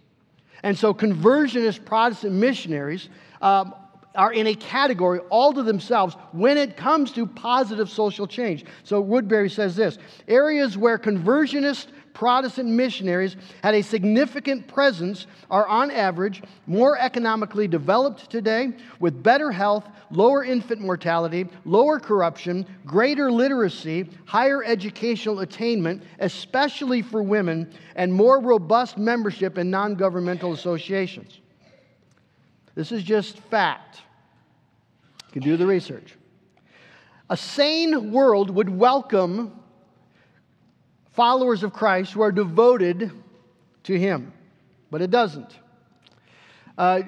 And 0.61 0.77
so, 0.77 0.93
conversionist 0.93 1.83
Protestant 1.83 2.33
missionaries 2.33 3.09
um, 3.41 3.73
are 4.15 4.33
in 4.33 4.47
a 4.47 4.55
category 4.55 5.19
all 5.29 5.53
to 5.53 5.63
themselves 5.63 6.15
when 6.31 6.57
it 6.57 6.75
comes 6.77 7.11
to 7.13 7.25
positive 7.25 7.89
social 7.89 8.27
change. 8.27 8.65
So 8.83 9.03
Woodberry 9.03 9.51
says 9.51 9.75
this 9.75 9.97
areas 10.27 10.77
where 10.77 10.97
conversionist 10.97 11.87
Protestant 12.13 12.69
missionaries 12.69 13.35
had 13.63 13.73
a 13.73 13.81
significant 13.81 14.67
presence 14.67 15.27
are, 15.49 15.67
on 15.67 15.91
average, 15.91 16.43
more 16.67 16.97
economically 16.99 17.67
developed 17.67 18.29
today, 18.29 18.73
with 18.99 19.23
better 19.23 19.51
health, 19.51 19.87
lower 20.09 20.43
infant 20.43 20.81
mortality, 20.81 21.47
lower 21.65 21.99
corruption, 21.99 22.65
greater 22.85 23.31
literacy, 23.31 24.09
higher 24.25 24.63
educational 24.63 25.39
attainment, 25.39 26.03
especially 26.19 27.01
for 27.01 27.23
women, 27.23 27.71
and 27.95 28.13
more 28.13 28.41
robust 28.41 28.97
membership 28.97 29.57
in 29.57 29.69
non 29.69 29.95
governmental 29.95 30.53
associations. 30.53 31.40
This 32.75 32.91
is 32.91 33.03
just 33.03 33.37
fact. 33.37 34.01
You 35.27 35.33
can 35.33 35.41
do 35.43 35.57
the 35.57 35.65
research. 35.65 36.15
A 37.29 37.37
sane 37.37 38.11
world 38.11 38.49
would 38.49 38.69
welcome 38.69 39.59
followers 41.11 41.63
of 41.63 41.73
Christ 41.73 42.13
who 42.13 42.21
are 42.21 42.31
devoted 42.31 43.11
to 43.83 43.99
Him, 43.99 44.33
but 44.89 45.01
it 45.01 45.11
doesn't. 45.11 45.55
Uh, 46.77 47.01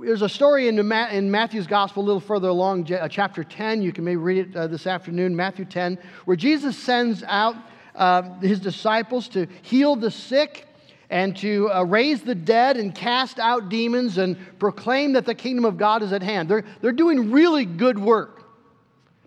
there's 0.00 0.22
a 0.22 0.28
story 0.28 0.68
in, 0.68 0.78
in, 0.78 1.30
Matthew's 1.30 1.66
gospel 1.66 2.02
a 2.02 2.06
little 2.06 2.20
further 2.20 2.48
along, 2.48 2.92
uh, 2.92 3.08
chapter 3.08 3.42
10. 3.42 3.82
You 3.82 3.92
can 3.92 4.04
maybe 4.04 4.16
read 4.16 4.48
it 4.48 4.56
uh, 4.56 4.66
this 4.66 4.86
afternoon, 4.86 5.34
Matthew 5.34 5.64
10, 5.64 5.98
where 6.24 6.36
Jesus 6.36 6.76
sends 6.78 7.22
out 7.24 7.56
uh, 7.94 8.38
his 8.40 8.60
disciples 8.60 9.28
to 9.28 9.46
heal 9.62 9.96
the 9.96 10.10
sick 10.10 10.66
and 11.10 11.36
to 11.36 11.70
uh, 11.72 11.82
raise 11.82 12.22
the 12.22 12.34
dead 12.34 12.76
and 12.76 12.94
cast 12.94 13.38
out 13.38 13.68
demons 13.68 14.18
and 14.18 14.36
proclaim 14.58 15.12
that 15.12 15.24
the 15.24 15.34
kingdom 15.34 15.64
of 15.64 15.76
God 15.76 16.02
is 16.02 16.12
at 16.12 16.22
hand. 16.22 16.48
They're, 16.48 16.64
they're 16.80 16.92
doing 16.92 17.30
really 17.30 17.64
good 17.64 17.98
work, 17.98 18.44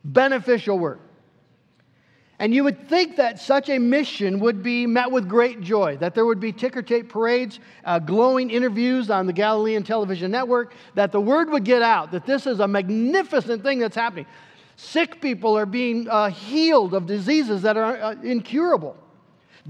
beneficial 0.04 0.78
work. 0.78 1.00
And 2.42 2.56
you 2.56 2.64
would 2.64 2.88
think 2.88 3.18
that 3.18 3.38
such 3.38 3.68
a 3.68 3.78
mission 3.78 4.40
would 4.40 4.64
be 4.64 4.88
met 4.88 5.12
with 5.12 5.28
great 5.28 5.60
joy, 5.60 5.98
that 5.98 6.16
there 6.16 6.26
would 6.26 6.40
be 6.40 6.54
ticker 6.54 6.82
tape 6.82 7.10
parades, 7.10 7.60
uh, 7.84 8.00
glowing 8.00 8.50
interviews 8.50 9.10
on 9.10 9.28
the 9.28 9.34
Galilean 9.34 9.84
television 9.84 10.32
network, 10.32 10.74
that 10.96 11.12
the 11.12 11.20
word 11.20 11.50
would 11.50 11.66
get 11.66 11.82
out 11.82 12.12
that 12.12 12.26
this 12.26 12.48
is 12.48 12.62
a 12.62 12.68
magnificent 12.68 13.62
thing 13.62 13.80
that's 13.80 13.96
happening. 13.96 14.26
Sick 14.78 15.20
people 15.20 15.58
are 15.58 15.66
being 15.66 16.08
uh, 16.08 16.30
healed 16.30 16.94
of 16.94 17.06
diseases 17.06 17.62
that 17.64 17.76
are 17.76 17.98
uh, 17.98 18.16
incurable. 18.24 18.96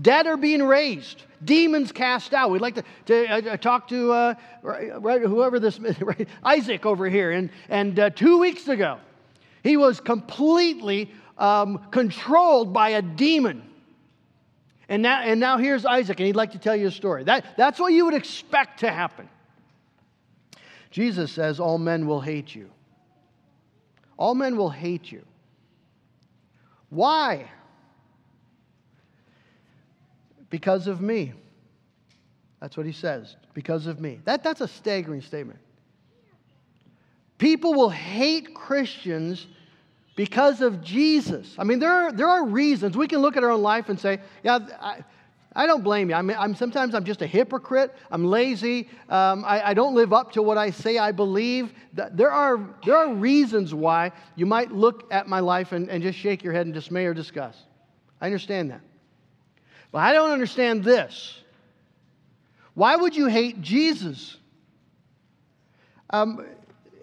Dead 0.02 0.28
are 0.28 0.38
being 0.38 0.64
raised, 0.64 1.24
demons 1.44 1.92
cast 1.92 2.34
out. 2.34 2.52
We'd 2.52 2.62
like 2.62 2.76
to, 2.76 2.84
to 3.08 3.54
uh, 3.54 3.58
talk 3.58 3.88
to 3.90 4.12
uh, 4.12 4.34
right, 4.62 5.22
whoever 5.22 5.60
this 5.60 5.80
right, 6.02 6.28
Isaac 6.44 6.86
over 6.86 7.10
here. 7.10 7.32
And, 7.32 7.50
and 7.68 8.00
uh, 8.00 8.10
two 8.12 8.38
weeks 8.38 8.68
ago, 8.68 9.00
he 9.64 9.76
was 9.76 10.00
completely 10.00 11.12
um, 11.38 11.88
controlled 11.92 12.74
by 12.74 12.90
a 12.90 13.02
demon. 13.02 13.64
And 14.88 15.02
now, 15.02 15.22
and 15.22 15.40
now 15.40 15.58
here's 15.58 15.86
Isaac, 15.86 16.20
and 16.20 16.28
he'd 16.28 16.36
like 16.36 16.54
to 16.54 16.60
tell 16.60 16.76
you 16.76 16.88
a 16.88 16.92
story. 16.92 17.24
That, 17.26 17.46
that's 17.58 17.80
what 17.80 17.94
you 17.94 18.06
would 18.06 18.14
expect 18.14 18.80
to 18.80 18.92
happen. 18.92 19.30
Jesus 20.92 21.32
says, 21.32 21.60
All 21.60 21.78
men 21.78 22.08
will 22.08 22.22
hate 22.22 22.56
you. 22.56 22.70
All 24.18 24.34
men 24.34 24.58
will 24.58 24.70
hate 24.70 25.12
you. 25.12 25.24
Why? 26.90 27.50
Because 30.50 30.88
of 30.88 31.02
me. 31.02 31.34
That's 32.60 32.76
what 32.76 32.86
he 32.86 32.92
says, 32.92 33.36
because 33.54 33.88
of 33.88 34.00
me. 34.00 34.20
That, 34.26 34.44
that's 34.44 34.62
a 34.62 34.68
staggering 34.68 35.22
statement. 35.22 35.60
People 37.38 37.74
will 37.74 37.90
hate 37.90 38.54
Christians 38.54 39.48
because 40.18 40.60
of 40.60 40.84
Jesus. 40.84 41.56
I 41.58 41.64
mean, 41.64 41.80
there 41.80 41.92
are, 41.92 42.12
there 42.12 42.28
are 42.28 42.46
reasons. 42.46 42.98
We 42.98 43.08
can 43.08 43.20
look 43.20 43.38
at 43.38 43.44
our 43.44 43.52
own 43.52 43.62
life 43.62 43.88
and 43.88 43.98
say, 43.98 44.20
yeah, 44.44 44.60
I, 44.82 45.06
I 45.56 45.66
don't 45.66 45.84
blame 45.84 46.10
you. 46.10 46.16
I 46.16 46.22
mean, 46.22 46.36
I'm, 46.38 46.54
sometimes 46.54 46.94
I'm 46.94 47.06
just 47.06 47.22
a 47.22 47.28
hypocrite. 47.28 47.96
I'm 48.12 48.26
lazy. 48.26 48.90
Um, 49.08 49.46
I, 49.46 49.70
I, 49.70 49.74
don't 49.74 49.96
live 49.96 50.12
up 50.12 50.34
to 50.34 50.42
what 50.42 50.58
I 50.58 50.72
say 50.72 50.98
I 50.98 51.14
believe. 51.14 51.74
There 51.94 52.32
are, 52.32 52.76
there 52.86 52.98
are 52.98 53.14
reasons 53.14 53.74
why 53.74 54.12
you 54.36 54.46
might 54.46 54.74
look 54.74 55.08
at 55.12 55.30
my 55.30 55.40
life 55.40 55.72
and, 55.72 55.90
and 55.90 56.04
just 56.04 56.20
shake 56.20 56.44
your 56.44 56.52
head 56.52 56.68
in 56.68 56.74
dismay 56.74 57.06
or 57.06 57.14
disgust. 57.14 57.60
I 58.20 58.26
understand 58.26 58.72
that. 58.72 58.82
But 59.92 60.00
I 60.00 60.14
don't 60.14 60.32
understand 60.32 60.84
this. 60.84 61.40
Why 62.74 62.96
would 62.96 63.16
you 63.16 63.28
hate 63.28 63.62
Jesus? 63.62 64.38
Um, 66.10 66.46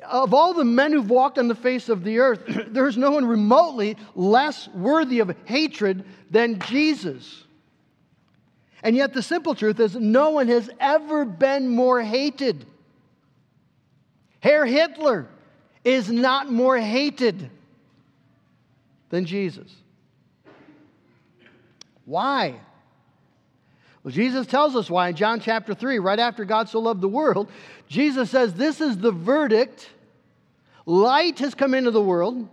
of 0.05 0.35
all 0.35 0.55
the 0.55 0.65
men 0.65 0.93
who've 0.93 1.11
walked 1.11 1.39
on 1.39 1.49
the 1.49 1.55
face 1.55 1.89
of 1.89 2.05
the 2.05 2.19
earth, 2.19 2.43
there's 2.69 2.97
no 2.97 3.11
one 3.11 3.25
remotely 3.25 3.97
less 4.15 4.69
worthy 4.69 5.21
of 5.21 5.35
hatred 5.45 6.05
than 6.31 6.61
Jesus. 6.61 7.45
And 8.83 8.95
yet, 8.95 9.13
the 9.13 9.23
simple 9.23 9.55
truth 9.55 9.81
is, 9.81 9.97
no 9.97 10.31
one 10.31 10.49
has 10.49 10.71
ever 10.79 11.25
been 11.25 11.69
more 11.69 12.01
hated. 12.01 12.67
Herr 14.41 14.65
Hitler 14.65 15.27
is 15.83 16.11
not 16.11 16.53
more 16.53 16.79
hated 16.79 17.51
than 19.09 19.25
Jesus. 19.25 19.75
Why? 22.05 22.61
Well, 24.07 24.13
Jesus 24.13 24.47
tells 24.47 24.77
us 24.77 24.89
why 24.89 25.09
in 25.09 25.17
John 25.17 25.41
chapter 25.41 25.75
3, 25.75 25.99
right 25.99 26.21
after 26.21 26.45
God 26.45 26.69
so 26.69 26.79
loved 26.79 27.01
the 27.01 27.09
world, 27.09 27.51
Jesus 27.89 28.31
says, 28.31 28.55
This 28.55 28.81
is 28.81 28.97
the 28.99 29.11
verdict. 29.11 29.91
Light 30.85 31.41
has 31.41 31.57
come 31.57 31.75
into 31.75 31.91
the 31.91 32.01
world, 32.01 32.49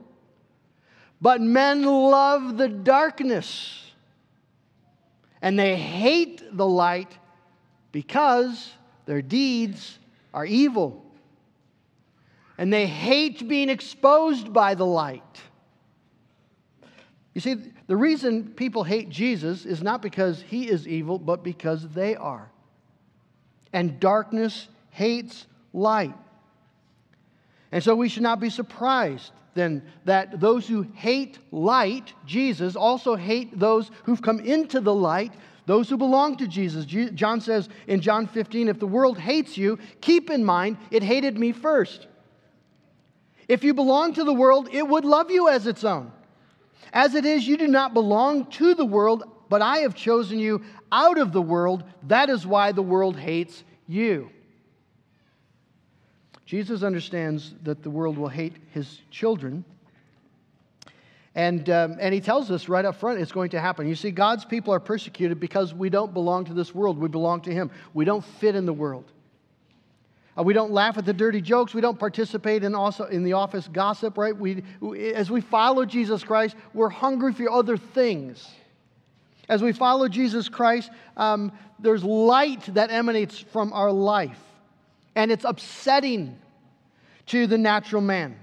but 1.22 1.42
men 1.42 1.84
love 1.84 2.58
the 2.58 2.68
darkness. 2.68 3.84
And 5.44 5.60
they 5.60 5.76
hate 5.76 6.42
the 6.58 6.66
light 6.66 7.16
because 7.92 8.72
their 9.06 9.22
deeds 9.22 10.00
are 10.34 10.48
evil. 10.48 11.06
And 12.58 12.74
they 12.74 12.88
hate 12.88 13.48
being 13.48 13.70
exposed 13.70 14.52
by 14.52 14.74
the 14.74 14.88
light. 14.88 15.22
You 17.34 17.42
see, 17.42 17.56
the 17.88 17.96
reason 17.96 18.50
people 18.50 18.84
hate 18.84 19.10
Jesus 19.10 19.66
is 19.66 19.82
not 19.82 20.02
because 20.02 20.42
he 20.42 20.70
is 20.70 20.88
evil, 20.88 21.18
but 21.18 21.44
because 21.44 21.88
they 21.90 22.16
are. 22.16 22.52
And 23.72 24.00
darkness 24.00 24.68
hates 24.92 25.48
light. 25.74 26.14
And 27.72 27.84
so 27.84 27.96
we 27.96 28.08
should 28.08 28.24
not 28.24 28.40
be 28.40 28.52
surprised 28.52 29.32
then 29.56 29.84
that 30.06 30.40
those 30.40 30.68
who 30.68 30.84
hate 30.94 31.40
light, 31.52 32.14
Jesus, 32.26 32.76
also 32.76 33.16
hate 33.16 33.58
those 33.60 33.92
who've 34.04 34.22
come 34.22 34.40
into 34.40 34.80
the 34.80 34.94
light, 34.94 35.34
those 35.66 35.90
who 35.90 35.98
belong 35.98 36.38
to 36.38 36.48
Jesus. 36.48 36.86
John 36.86 37.40
says 37.40 37.70
in 37.88 38.02
John 38.02 38.28
15, 38.28 38.68
if 38.68 38.80
the 38.80 38.88
world 38.88 39.18
hates 39.18 39.58
you, 39.58 39.78
keep 40.02 40.30
in 40.30 40.44
mind 40.44 40.78
it 40.92 41.04
hated 41.04 41.38
me 41.38 41.52
first. 41.52 42.08
If 43.48 43.64
you 43.64 43.74
belong 43.74 44.14
to 44.14 44.24
the 44.24 44.34
world, 44.34 44.70
it 44.72 44.88
would 44.88 45.06
love 45.06 45.30
you 45.30 45.50
as 45.50 45.68
its 45.68 45.84
own. 45.84 46.12
As 46.92 47.16
it 47.16 47.26
is, 47.26 47.48
you 47.48 47.58
do 47.58 47.68
not 47.68 47.94
belong 47.94 48.46
to 48.52 48.76
the 48.76 48.86
world, 48.86 49.24
but 49.50 49.62
I 49.62 49.80
have 49.80 49.96
chosen 49.96 50.40
you 50.40 50.64
out 50.92 51.18
of 51.18 51.32
the 51.32 51.42
world. 51.42 51.84
That 52.08 52.30
is 52.30 52.46
why 52.46 52.72
the 52.72 52.82
world 52.82 53.18
hates 53.18 53.64
you. 53.88 54.30
Jesus 56.46 56.84
understands 56.84 57.54
that 57.64 57.82
the 57.84 57.90
world 57.90 58.18
will 58.18 58.28
hate 58.28 58.54
his 58.72 59.02
children. 59.10 59.64
And, 61.36 61.68
um, 61.70 61.98
and 62.00 62.14
he 62.14 62.22
tells 62.22 62.52
us 62.52 62.70
right 62.70 62.86
up 62.86 62.96
front 62.96 63.20
it's 63.20 63.32
going 63.32 63.50
to 63.52 63.60
happen. 63.60 63.88
You 63.88 63.96
see, 63.96 64.12
God's 64.12 64.46
people 64.46 64.74
are 64.74 64.80
persecuted 64.80 65.40
because 65.40 65.74
we 65.74 65.90
don't 65.90 66.14
belong 66.14 66.46
to 66.46 66.54
this 66.54 66.76
world. 66.76 67.00
We 67.00 67.08
belong 67.08 67.42
to 67.42 67.52
him. 67.52 67.72
We 67.94 68.06
don't 68.06 68.24
fit 68.24 68.56
in 68.56 68.66
the 68.66 68.74
world. 68.74 69.12
Uh, 70.38 70.44
we 70.44 70.54
don't 70.54 70.72
laugh 70.72 70.98
at 70.98 71.06
the 71.06 71.14
dirty 71.14 71.42
jokes. 71.42 71.74
We 71.74 71.82
don't 71.82 72.00
participate 72.00 72.64
in, 72.64 72.74
also, 72.74 73.06
in 73.06 73.24
the 73.24 73.34
office 73.34 73.68
gossip, 73.68 74.18
right? 74.18 74.36
We, 74.36 74.64
as 75.14 75.30
we 75.30 75.42
follow 75.42 75.86
Jesus 75.86 76.24
Christ, 76.24 76.56
we're 76.74 76.90
hungry 76.90 77.34
for 77.34 77.52
other 77.52 77.78
things. 77.78 78.48
As 79.50 79.62
we 79.62 79.74
follow 79.74 80.08
Jesus 80.08 80.48
Christ, 80.50 80.90
um, 81.18 81.52
there's 81.80 82.04
light 82.04 82.74
that 82.74 82.92
emanates 82.92 83.38
from 83.38 83.74
our 83.74 83.92
life, 83.92 84.40
and 85.16 85.32
it's 85.32 85.44
upsetting 85.44 86.40
to 87.28 87.46
the 87.46 87.58
natural 87.58 88.02
man. 88.02 88.38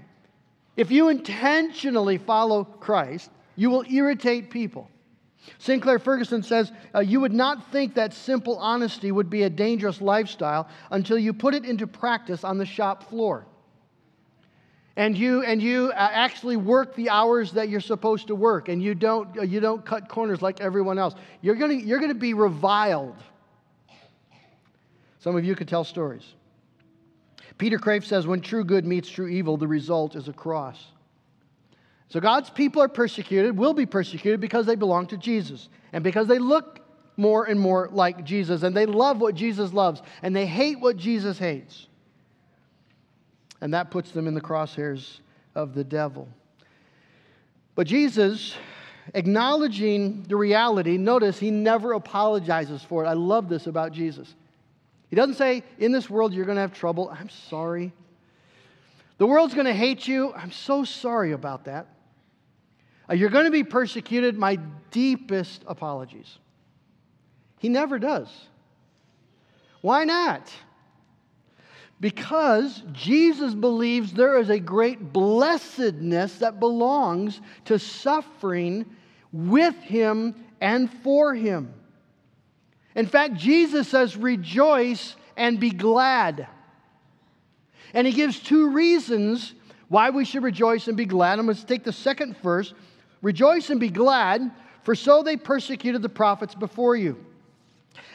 If 0.77 0.91
you 0.91 1.09
intentionally 1.09 2.17
follow 2.17 2.63
Christ, 2.63 3.31
you 3.55 3.69
will 3.69 3.83
irritate 3.89 4.51
people. 4.51 4.90
Sinclair 5.57 5.99
Ferguson 5.99 6.43
says, 6.43 6.71
uh, 6.93 6.99
You 6.99 7.19
would 7.19 7.33
not 7.33 7.71
think 7.71 7.95
that 7.95 8.13
simple 8.13 8.57
honesty 8.57 9.11
would 9.11 9.29
be 9.29 9.43
a 9.43 9.49
dangerous 9.49 10.01
lifestyle 10.01 10.67
until 10.91 11.17
you 11.17 11.33
put 11.33 11.55
it 11.55 11.65
into 11.65 11.87
practice 11.87 12.43
on 12.43 12.57
the 12.57 12.65
shop 12.65 13.09
floor. 13.09 13.45
And 14.97 15.17
you, 15.17 15.41
and 15.43 15.61
you 15.61 15.91
uh, 15.91 16.09
actually 16.11 16.57
work 16.57 16.95
the 16.95 17.09
hours 17.09 17.53
that 17.53 17.69
you're 17.69 17.79
supposed 17.79 18.27
to 18.27 18.35
work, 18.35 18.67
and 18.67 18.83
you 18.83 18.93
don't, 18.93 19.37
uh, 19.37 19.41
you 19.43 19.59
don't 19.59 19.85
cut 19.85 20.09
corners 20.09 20.41
like 20.41 20.59
everyone 20.59 20.99
else. 20.99 21.15
You're 21.41 21.55
going 21.55 21.87
you're 21.87 21.99
to 21.99 22.13
be 22.13 22.33
reviled. 22.33 23.15
Some 25.19 25.35
of 25.35 25.45
you 25.45 25.55
could 25.55 25.67
tell 25.67 25.83
stories. 25.83 26.33
Peter 27.57 27.77
Kreeft 27.77 28.05
says, 28.05 28.27
When 28.27 28.41
true 28.41 28.63
good 28.63 28.85
meets 28.85 29.09
true 29.09 29.27
evil, 29.27 29.55
the 29.55 29.67
result 29.67 30.15
is 30.15 30.27
a 30.27 30.33
cross. 30.33 30.83
So 32.11 32.19
God's 32.19 32.49
people 32.49 32.81
are 32.81 32.89
persecuted, 32.89 33.57
will 33.57 33.73
be 33.73 33.85
persecuted 33.85 34.41
because 34.41 34.65
they 34.65 34.75
belong 34.75 35.07
to 35.07 35.17
Jesus 35.17 35.69
and 35.93 36.03
because 36.03 36.27
they 36.27 36.39
look 36.39 36.81
more 37.15 37.45
and 37.45 37.57
more 37.57 37.87
like 37.89 38.25
Jesus 38.25 38.63
and 38.63 38.75
they 38.75 38.85
love 38.85 39.21
what 39.21 39.33
Jesus 39.33 39.71
loves 39.71 40.01
and 40.21 40.35
they 40.35 40.45
hate 40.45 40.77
what 40.81 40.97
Jesus 40.97 41.39
hates. 41.39 41.87
And 43.61 43.73
that 43.73 43.91
puts 43.91 44.11
them 44.11 44.27
in 44.27 44.33
the 44.33 44.41
crosshairs 44.41 45.21
of 45.55 45.73
the 45.73 45.85
devil. 45.85 46.27
But 47.75 47.87
Jesus, 47.87 48.55
acknowledging 49.13 50.23
the 50.23 50.35
reality, 50.35 50.97
notice 50.97 51.39
he 51.39 51.49
never 51.49 51.93
apologizes 51.93 52.83
for 52.83 53.05
it. 53.05 53.07
I 53.07 53.13
love 53.13 53.47
this 53.47 53.67
about 53.67 53.93
Jesus. 53.93 54.35
He 55.09 55.15
doesn't 55.15 55.35
say, 55.35 55.63
In 55.77 55.93
this 55.93 56.09
world 56.09 56.33
you're 56.33 56.45
going 56.45 56.57
to 56.57 56.61
have 56.61 56.73
trouble. 56.73 57.09
I'm 57.09 57.29
sorry. 57.29 57.93
The 59.17 59.25
world's 59.25 59.53
going 59.53 59.67
to 59.67 59.73
hate 59.73 60.09
you. 60.09 60.33
I'm 60.33 60.51
so 60.51 60.83
sorry 60.83 61.31
about 61.31 61.63
that. 61.65 61.87
Uh, 63.11 63.15
you're 63.15 63.29
going 63.29 63.45
to 63.45 63.51
be 63.51 63.63
persecuted. 63.63 64.37
My 64.37 64.57
deepest 64.91 65.63
apologies. 65.67 66.37
He 67.59 67.67
never 67.67 67.99
does. 67.99 68.29
Why 69.81 70.05
not? 70.05 70.51
Because 71.99 72.81
Jesus 72.93 73.53
believes 73.53 74.13
there 74.13 74.39
is 74.39 74.49
a 74.49 74.59
great 74.59 75.11
blessedness 75.11 76.37
that 76.39 76.59
belongs 76.59 77.41
to 77.65 77.77
suffering 77.77 78.85
with 79.31 79.75
Him 79.75 80.35
and 80.61 80.91
for 81.03 81.35
Him. 81.35 81.73
In 82.95 83.05
fact, 83.05 83.35
Jesus 83.35 83.87
says, 83.87 84.15
Rejoice 84.17 85.15
and 85.35 85.59
be 85.59 85.69
glad. 85.71 86.47
And 87.93 88.07
He 88.07 88.13
gives 88.13 88.39
two 88.39 88.69
reasons 88.69 89.53
why 89.89 90.09
we 90.09 90.23
should 90.23 90.43
rejoice 90.43 90.87
and 90.87 90.95
be 90.95 91.05
glad. 91.05 91.37
I'm 91.37 91.45
going 91.45 91.57
to 91.57 91.65
take 91.65 91.83
the 91.83 91.91
second 91.91 92.37
verse 92.37 92.73
Rejoice 93.21 93.69
and 93.69 93.79
be 93.79 93.89
glad, 93.89 94.51
for 94.83 94.95
so 94.95 95.23
they 95.23 95.37
persecuted 95.37 96.01
the 96.01 96.09
prophets 96.09 96.55
before 96.55 96.95
you. 96.95 97.23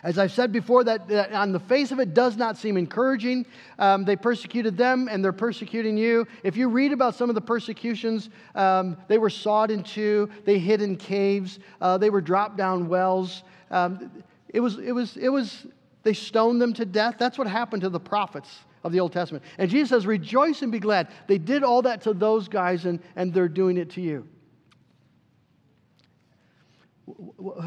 As 0.02 0.18
I've 0.18 0.32
said 0.32 0.52
before, 0.52 0.84
that, 0.84 1.08
that, 1.08 1.32
on 1.32 1.52
the 1.52 1.60
face 1.60 1.90
of 1.90 1.98
it 1.98 2.14
does 2.14 2.36
not 2.36 2.56
seem 2.56 2.76
encouraging. 2.76 3.46
Um, 3.78 4.04
they 4.04 4.16
persecuted 4.16 4.76
them 4.76 5.08
and 5.10 5.22
they're 5.22 5.32
persecuting 5.32 5.96
you. 5.96 6.26
If 6.42 6.56
you 6.56 6.68
read 6.68 6.92
about 6.92 7.14
some 7.14 7.28
of 7.28 7.34
the 7.34 7.40
persecutions, 7.40 8.30
um, 8.54 8.96
they 9.08 9.18
were 9.18 9.30
sawed 9.30 9.70
in 9.70 9.82
two, 9.82 10.30
they 10.44 10.58
hid 10.58 10.80
in 10.80 10.96
caves, 10.96 11.58
uh, 11.80 11.98
they 11.98 12.10
were 12.10 12.20
dropped 12.20 12.56
down 12.56 12.88
wells. 12.88 13.42
Um, 13.70 14.10
it 14.48 14.60
was, 14.60 14.78
it 14.78 14.92
was, 14.92 15.16
it 15.16 15.28
was, 15.28 15.66
they 16.02 16.12
stoned 16.12 16.60
them 16.62 16.72
to 16.74 16.84
death. 16.84 17.16
That's 17.18 17.36
what 17.36 17.46
happened 17.46 17.82
to 17.82 17.88
the 17.88 18.00
prophets 18.00 18.60
of 18.84 18.92
the 18.92 19.00
Old 19.00 19.12
Testament. 19.12 19.44
And 19.58 19.68
Jesus 19.68 19.90
says, 19.90 20.06
Rejoice 20.06 20.62
and 20.62 20.70
be 20.70 20.78
glad. 20.78 21.08
They 21.26 21.38
did 21.38 21.64
all 21.64 21.82
that 21.82 22.02
to 22.02 22.14
those 22.14 22.46
guys, 22.48 22.84
and, 22.84 23.00
and 23.16 23.34
they're 23.34 23.48
doing 23.48 23.76
it 23.76 23.90
to 23.90 24.00
you. 24.00 24.26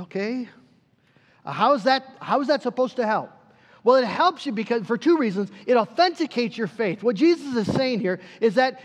Okay? 0.01 0.47
Uh, 1.45 1.51
how 1.51 1.73
is, 1.73 1.83
that, 1.83 2.05
how 2.19 2.41
is 2.41 2.47
that 2.47 2.61
supposed 2.61 2.97
to 2.97 3.05
help? 3.05 3.31
Well, 3.83 3.95
it 3.95 4.05
helps 4.05 4.45
you 4.45 4.51
because 4.51 4.85
for 4.85 4.97
two 4.97 5.17
reasons. 5.17 5.49
It 5.65 5.77
authenticates 5.77 6.57
your 6.57 6.67
faith. 6.67 7.01
What 7.01 7.15
Jesus 7.15 7.55
is 7.55 7.73
saying 7.73 8.01
here 8.01 8.19
is 8.41 8.55
that 8.55 8.81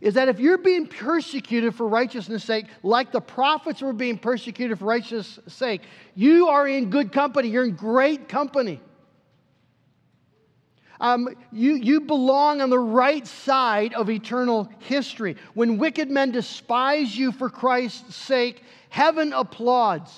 is 0.00 0.14
that 0.14 0.28
if 0.28 0.38
you're 0.38 0.58
being 0.58 0.86
persecuted 0.86 1.74
for 1.74 1.88
righteousness' 1.88 2.44
sake, 2.44 2.66
like 2.84 3.10
the 3.10 3.20
prophets 3.20 3.82
were 3.82 3.92
being 3.92 4.16
persecuted 4.16 4.78
for 4.78 4.84
righteousness' 4.84 5.40
sake, 5.48 5.82
you 6.14 6.46
are 6.48 6.68
in 6.68 6.90
good 6.90 7.12
company. 7.12 7.48
You're 7.48 7.64
in 7.64 7.74
great 7.74 8.28
company. 8.28 8.80
Um, 11.00 11.28
you, 11.52 11.74
you 11.74 12.00
belong 12.00 12.60
on 12.60 12.70
the 12.70 12.78
right 12.78 13.26
side 13.26 13.92
of 13.94 14.08
eternal 14.08 14.70
history. 14.78 15.36
When 15.54 15.78
wicked 15.78 16.10
men 16.10 16.30
despise 16.30 17.16
you 17.16 17.32
for 17.32 17.50
Christ's 17.50 18.14
sake, 18.16 18.62
heaven 18.96 19.34
applauds. 19.34 20.10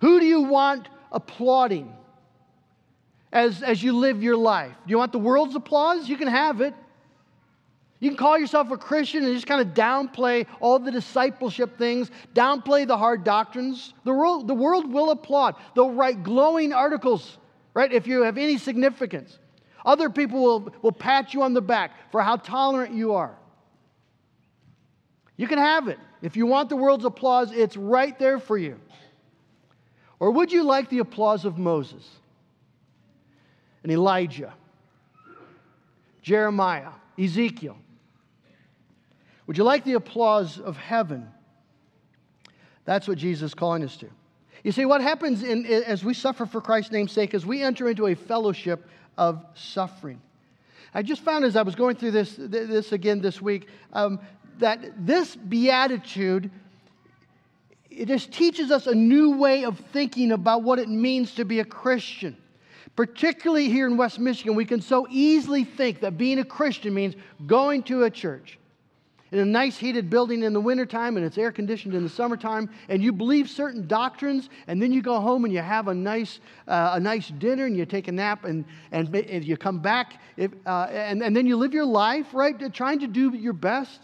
Who 0.00 0.20
do 0.20 0.26
you 0.26 0.42
want 0.42 0.88
applauding 1.10 1.92
as, 3.32 3.64
as 3.64 3.82
you 3.82 3.96
live 3.96 4.22
your 4.22 4.36
life? 4.36 4.70
Do 4.86 4.92
you 4.92 4.96
want 4.96 5.10
the 5.10 5.18
world's 5.18 5.56
applause? 5.56 6.08
You 6.08 6.16
can 6.16 6.28
have 6.28 6.60
it. 6.60 6.72
You 7.98 8.10
can 8.10 8.16
call 8.16 8.38
yourself 8.38 8.70
a 8.70 8.76
Christian 8.76 9.24
and 9.24 9.34
just 9.34 9.48
kind 9.48 9.60
of 9.60 9.74
downplay 9.74 10.46
all 10.60 10.78
the 10.78 10.92
discipleship 10.92 11.78
things, 11.78 12.12
downplay 12.32 12.86
the 12.86 12.96
hard 12.96 13.24
doctrines. 13.24 13.92
The 14.04 14.12
world, 14.12 14.46
the 14.46 14.54
world 14.54 14.92
will 14.92 15.10
applaud. 15.10 15.56
They'll 15.74 15.90
write 15.90 16.22
glowing 16.22 16.72
articles, 16.72 17.38
right, 17.74 17.92
if 17.92 18.06
you 18.06 18.22
have 18.22 18.38
any 18.38 18.56
significance. 18.56 19.36
Other 19.84 20.08
people 20.08 20.40
will, 20.40 20.72
will 20.80 20.92
pat 20.92 21.34
you 21.34 21.42
on 21.42 21.54
the 21.54 21.60
back 21.60 22.12
for 22.12 22.22
how 22.22 22.36
tolerant 22.36 22.94
you 22.94 23.14
are. 23.14 23.36
You 25.36 25.48
can 25.48 25.58
have 25.58 25.88
it. 25.88 25.98
If 26.22 26.36
you 26.36 26.46
want 26.46 26.68
the 26.68 26.76
world's 26.76 27.04
applause, 27.04 27.50
it's 27.52 27.76
right 27.76 28.16
there 28.18 28.38
for 28.38 28.56
you. 28.56 28.78
Or 30.20 30.30
would 30.30 30.52
you 30.52 30.62
like 30.62 30.88
the 30.88 31.00
applause 31.00 31.44
of 31.44 31.58
Moses 31.58 32.08
and 33.82 33.90
Elijah, 33.90 34.54
Jeremiah, 36.22 36.90
Ezekiel? 37.18 37.76
Would 39.48 39.58
you 39.58 39.64
like 39.64 39.84
the 39.84 39.94
applause 39.94 40.60
of 40.60 40.76
heaven? 40.76 41.28
That's 42.84 43.08
what 43.08 43.18
Jesus 43.18 43.50
is 43.50 43.54
calling 43.54 43.82
us 43.82 43.96
to. 43.96 44.08
You 44.62 44.70
see, 44.70 44.84
what 44.84 45.00
happens 45.00 45.42
in, 45.42 45.66
as 45.66 46.04
we 46.04 46.14
suffer 46.14 46.46
for 46.46 46.60
Christ's 46.60 46.92
name's 46.92 47.10
sake 47.10 47.34
is 47.34 47.44
we 47.44 47.62
enter 47.62 47.88
into 47.88 48.06
a 48.06 48.14
fellowship 48.14 48.88
of 49.18 49.44
suffering. 49.54 50.20
I 50.94 51.02
just 51.02 51.22
found 51.22 51.44
as 51.44 51.56
I 51.56 51.62
was 51.62 51.74
going 51.74 51.96
through 51.96 52.12
this, 52.12 52.36
this 52.38 52.92
again 52.92 53.20
this 53.20 53.42
week 53.42 53.66
um, 53.92 54.20
that 54.58 55.06
this 55.06 55.36
beatitude 55.36 56.50
it 57.96 58.08
just 58.08 58.32
teaches 58.32 58.70
us 58.70 58.86
a 58.86 58.94
new 58.94 59.36
way 59.36 59.64
of 59.64 59.78
thinking 59.92 60.32
about 60.32 60.62
what 60.62 60.78
it 60.78 60.88
means 60.88 61.34
to 61.34 61.44
be 61.44 61.60
a 61.60 61.64
Christian. 61.64 62.36
Particularly 62.96 63.68
here 63.68 63.86
in 63.86 63.96
West 63.96 64.18
Michigan, 64.18 64.54
we 64.54 64.64
can 64.64 64.80
so 64.80 65.06
easily 65.10 65.64
think 65.64 66.00
that 66.00 66.18
being 66.18 66.38
a 66.38 66.44
Christian 66.44 66.94
means 66.94 67.14
going 67.46 67.82
to 67.84 68.04
a 68.04 68.10
church 68.10 68.58
in 69.30 69.38
a 69.38 69.44
nice 69.44 69.78
heated 69.78 70.10
building 70.10 70.42
in 70.42 70.52
the 70.52 70.60
wintertime 70.60 71.16
and 71.16 71.24
it's 71.24 71.38
air 71.38 71.50
conditioned 71.50 71.94
in 71.94 72.02
the 72.02 72.08
summertime, 72.08 72.68
and 72.90 73.02
you 73.02 73.12
believe 73.12 73.48
certain 73.48 73.86
doctrines, 73.86 74.50
and 74.66 74.80
then 74.80 74.92
you 74.92 75.00
go 75.00 75.18
home 75.20 75.44
and 75.46 75.54
you 75.54 75.60
have 75.60 75.88
a 75.88 75.94
nice, 75.94 76.38
uh, 76.68 76.90
a 76.94 77.00
nice 77.00 77.28
dinner 77.28 77.64
and 77.64 77.74
you 77.74 77.86
take 77.86 78.08
a 78.08 78.12
nap 78.12 78.44
and, 78.44 78.66
and, 78.92 79.14
and 79.14 79.42
you 79.42 79.56
come 79.56 79.78
back, 79.78 80.20
if, 80.36 80.52
uh, 80.66 80.86
and, 80.90 81.22
and 81.22 81.34
then 81.34 81.46
you 81.46 81.56
live 81.56 81.72
your 81.72 81.86
life, 81.86 82.26
right, 82.34 82.72
trying 82.74 83.00
to 83.00 83.06
do 83.06 83.34
your 83.34 83.54
best. 83.54 84.00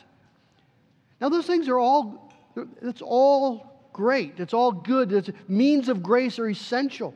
Now, 1.21 1.29
those 1.29 1.47
things 1.47 1.69
are 1.69 1.79
all, 1.79 2.33
it's 2.83 3.03
all 3.03 3.89
great. 3.93 4.39
It's 4.39 4.55
all 4.55 4.73
good. 4.73 5.13
It's, 5.13 5.31
means 5.49 5.89
of 5.89 6.03
grace 6.03 6.39
are 6.39 6.49
essential. 6.49 7.15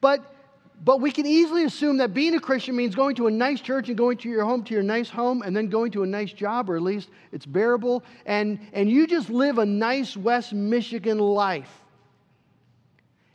But 0.00 0.34
but 0.82 1.00
we 1.00 1.10
can 1.10 1.26
easily 1.26 1.64
assume 1.64 1.98
that 1.98 2.14
being 2.14 2.34
a 2.34 2.40
Christian 2.40 2.74
means 2.74 2.94
going 2.94 3.14
to 3.16 3.26
a 3.26 3.30
nice 3.30 3.60
church 3.60 3.88
and 3.88 3.98
going 3.98 4.16
to 4.18 4.30
your 4.30 4.44
home 4.44 4.64
to 4.64 4.72
your 4.72 4.82
nice 4.82 5.10
home 5.10 5.42
and 5.42 5.54
then 5.54 5.68
going 5.68 5.92
to 5.92 6.02
a 6.02 6.06
nice 6.06 6.32
job, 6.32 6.70
or 6.70 6.76
at 6.76 6.82
least 6.82 7.10
it's 7.32 7.44
bearable, 7.44 8.02
and, 8.24 8.58
and 8.72 8.90
you 8.90 9.06
just 9.06 9.28
live 9.28 9.58
a 9.58 9.66
nice 9.66 10.16
West 10.16 10.54
Michigan 10.54 11.18
life. 11.18 11.79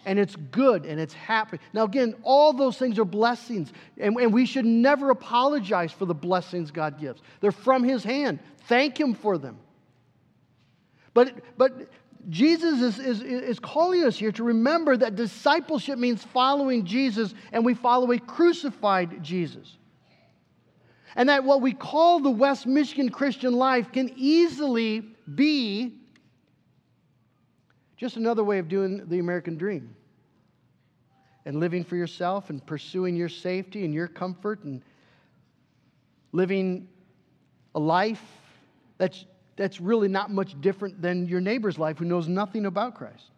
And 0.05 0.19
it's 0.19 0.35
good 0.35 0.85
and 0.85 0.99
it's 0.99 1.13
happy. 1.13 1.59
Now, 1.73 1.83
again, 1.83 2.15
all 2.23 2.53
those 2.53 2.77
things 2.77 2.99
are 2.99 3.05
blessings, 3.05 3.73
and, 3.97 4.15
and 4.17 4.31
we 4.31 4.45
should 4.45 4.65
never 4.65 5.09
apologize 5.09 5.91
for 5.91 6.05
the 6.05 6.13
blessings 6.13 6.71
God 6.71 6.99
gives. 6.99 7.21
They're 7.41 7.51
from 7.51 7.83
His 7.83 8.03
hand. 8.03 8.39
Thank 8.67 8.99
Him 8.99 9.15
for 9.15 9.37
them. 9.37 9.57
But, 11.13 11.33
but 11.57 11.89
Jesus 12.29 12.81
is, 12.81 12.99
is, 12.99 13.21
is 13.21 13.59
calling 13.59 14.03
us 14.03 14.17
here 14.17 14.31
to 14.33 14.43
remember 14.43 14.97
that 14.97 15.15
discipleship 15.15 15.97
means 15.97 16.23
following 16.23 16.85
Jesus 16.85 17.33
and 17.51 17.63
we 17.63 17.73
follow 17.73 18.11
a 18.11 18.19
crucified 18.19 19.23
Jesus. 19.23 19.77
And 21.15 21.29
that 21.29 21.43
what 21.43 21.61
we 21.61 21.73
call 21.73 22.19
the 22.19 22.29
West 22.29 22.65
Michigan 22.67 23.09
Christian 23.09 23.53
life 23.53 23.91
can 23.91 24.11
easily 24.15 25.01
be 25.33 25.93
just 27.97 28.17
another 28.17 28.43
way 28.43 28.59
of 28.59 28.67
doing 28.67 29.07
the 29.07 29.19
American 29.19 29.57
dream 29.57 29.95
and 31.45 31.59
living 31.59 31.83
for 31.83 31.95
yourself 31.95 32.49
and 32.49 32.65
pursuing 32.65 33.15
your 33.15 33.29
safety 33.29 33.85
and 33.85 33.93
your 33.93 34.07
comfort 34.07 34.63
and 34.63 34.81
living 36.31 36.87
a 37.75 37.79
life 37.79 38.23
that's 38.97 39.25
that's 39.55 39.79
really 39.79 40.07
not 40.07 40.31
much 40.31 40.59
different 40.61 41.01
than 41.01 41.27
your 41.27 41.41
neighbor's 41.41 41.79
life 41.79 41.97
who 41.97 42.05
knows 42.05 42.27
nothing 42.27 42.65
about 42.65 42.95
Christ. 42.95 43.31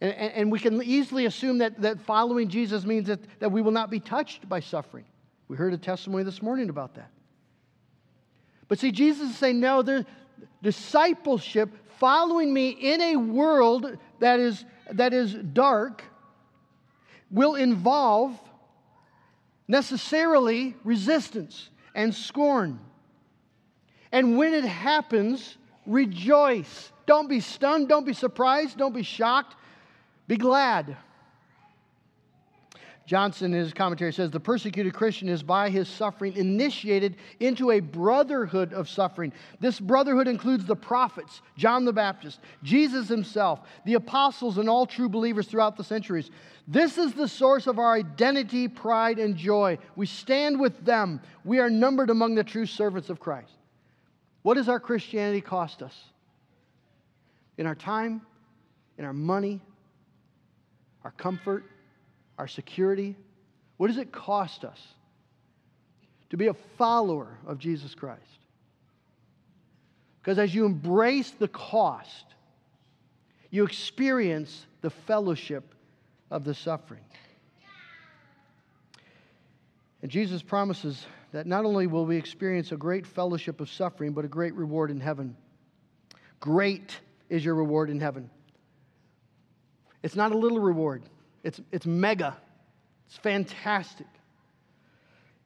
And, 0.00 0.12
and, 0.14 0.32
and, 0.32 0.52
we 0.52 0.60
can 0.60 0.80
easily 0.82 1.26
assume 1.26 1.58
that, 1.58 1.80
that 1.82 2.00
following 2.00 2.48
Jesus 2.48 2.84
means 2.84 3.08
that, 3.08 3.20
that 3.40 3.50
we 3.50 3.62
will 3.62 3.72
not 3.72 3.90
be 3.90 3.98
touched 3.98 4.48
by 4.48 4.60
suffering. 4.60 5.04
We 5.48 5.56
heard 5.56 5.74
a 5.74 5.78
testimony 5.78 6.22
this 6.22 6.40
morning 6.40 6.70
about 6.70 6.94
that. 6.94 7.10
But 8.68 8.78
see, 8.78 8.92
Jesus 8.92 9.30
is 9.30 9.36
saying, 9.36 9.58
no, 9.58 9.82
there's 9.82 10.04
discipleship, 10.62 11.70
following 11.98 12.52
me 12.52 12.70
in 12.70 13.00
a 13.00 13.16
world 13.16 13.96
that 14.20 14.40
is, 14.40 14.64
that 14.92 15.12
is 15.12 15.34
dark, 15.34 16.02
will 17.30 17.54
involve 17.54 18.38
necessarily 19.66 20.74
resistance 20.84 21.70
and 21.94 22.14
scorn. 22.14 22.80
And 24.12 24.38
when 24.38 24.54
it 24.54 24.64
happens, 24.64 25.58
rejoice. 25.86 26.92
Don't 27.06 27.28
be 27.28 27.40
stunned, 27.40 27.88
don't 27.88 28.06
be 28.06 28.12
surprised, 28.12 28.78
don't 28.78 28.94
be 28.94 29.02
shocked. 29.02 29.56
Be 30.26 30.36
glad. 30.36 30.96
Johnson, 33.08 33.54
in 33.54 33.60
his 33.60 33.72
commentary, 33.72 34.12
says 34.12 34.30
the 34.30 34.38
persecuted 34.38 34.92
Christian 34.92 35.30
is 35.30 35.42
by 35.42 35.70
his 35.70 35.88
suffering 35.88 36.36
initiated 36.36 37.16
into 37.40 37.70
a 37.70 37.80
brotherhood 37.80 38.74
of 38.74 38.86
suffering. 38.86 39.32
This 39.60 39.80
brotherhood 39.80 40.28
includes 40.28 40.66
the 40.66 40.76
prophets, 40.76 41.40
John 41.56 41.86
the 41.86 41.92
Baptist, 41.94 42.38
Jesus 42.62 43.08
himself, 43.08 43.60
the 43.86 43.94
apostles, 43.94 44.58
and 44.58 44.68
all 44.68 44.84
true 44.84 45.08
believers 45.08 45.46
throughout 45.46 45.78
the 45.78 45.84
centuries. 45.84 46.30
This 46.66 46.98
is 46.98 47.14
the 47.14 47.28
source 47.28 47.66
of 47.66 47.78
our 47.78 47.94
identity, 47.94 48.68
pride, 48.68 49.18
and 49.18 49.38
joy. 49.38 49.78
We 49.96 50.04
stand 50.04 50.60
with 50.60 50.84
them. 50.84 51.22
We 51.44 51.60
are 51.60 51.70
numbered 51.70 52.10
among 52.10 52.34
the 52.34 52.44
true 52.44 52.66
servants 52.66 53.08
of 53.08 53.18
Christ. 53.18 53.52
What 54.42 54.58
does 54.58 54.68
our 54.68 54.78
Christianity 54.78 55.40
cost 55.40 55.80
us? 55.80 55.98
In 57.56 57.66
our 57.66 57.74
time, 57.74 58.20
in 58.98 59.06
our 59.06 59.14
money, 59.14 59.62
our 61.04 61.12
comfort, 61.12 61.64
our 62.38 62.48
security? 62.48 63.16
What 63.76 63.88
does 63.88 63.98
it 63.98 64.12
cost 64.12 64.64
us 64.64 64.80
to 66.30 66.36
be 66.36 66.46
a 66.46 66.54
follower 66.54 67.38
of 67.46 67.58
Jesus 67.58 67.94
Christ? 67.94 68.22
Because 70.20 70.38
as 70.38 70.54
you 70.54 70.64
embrace 70.64 71.30
the 71.30 71.48
cost, 71.48 72.24
you 73.50 73.64
experience 73.64 74.66
the 74.80 74.90
fellowship 74.90 75.74
of 76.30 76.44
the 76.44 76.54
suffering. 76.54 77.00
And 80.02 80.10
Jesus 80.10 80.42
promises 80.42 81.06
that 81.32 81.46
not 81.46 81.64
only 81.64 81.86
will 81.86 82.06
we 82.06 82.16
experience 82.16 82.72
a 82.72 82.76
great 82.76 83.06
fellowship 83.06 83.60
of 83.60 83.68
suffering, 83.68 84.12
but 84.12 84.24
a 84.24 84.28
great 84.28 84.54
reward 84.54 84.90
in 84.90 85.00
heaven. 85.00 85.36
Great 86.40 86.98
is 87.28 87.44
your 87.44 87.54
reward 87.54 87.90
in 87.90 88.00
heaven. 88.00 88.30
It's 90.02 90.14
not 90.14 90.32
a 90.32 90.38
little 90.38 90.60
reward, 90.60 91.02
it's, 91.42 91.60
it's 91.72 91.86
mega, 91.86 92.36
it's 93.06 93.16
fantastic. 93.16 94.06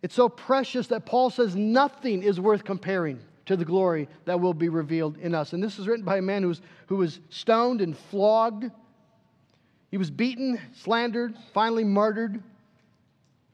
It's 0.02 0.14
so 0.14 0.28
precious 0.28 0.88
that 0.88 1.06
Paul 1.06 1.30
says 1.30 1.54
nothing 1.54 2.22
is 2.22 2.40
worth 2.40 2.64
comparing 2.64 3.20
to 3.46 3.56
the 3.56 3.64
glory 3.64 4.08
that 4.24 4.40
will 4.40 4.54
be 4.54 4.68
revealed 4.68 5.16
in 5.18 5.34
us. 5.34 5.52
And 5.52 5.62
this 5.62 5.78
is 5.78 5.86
written 5.86 6.04
by 6.04 6.18
a 6.18 6.22
man 6.22 6.42
who 6.42 6.48
was, 6.48 6.60
who 6.86 6.96
was 6.96 7.20
stoned 7.30 7.80
and 7.80 7.96
flogged. 7.96 8.70
He 9.90 9.98
was 9.98 10.10
beaten, 10.10 10.60
slandered, 10.74 11.36
finally 11.52 11.84
martyred. 11.84 12.42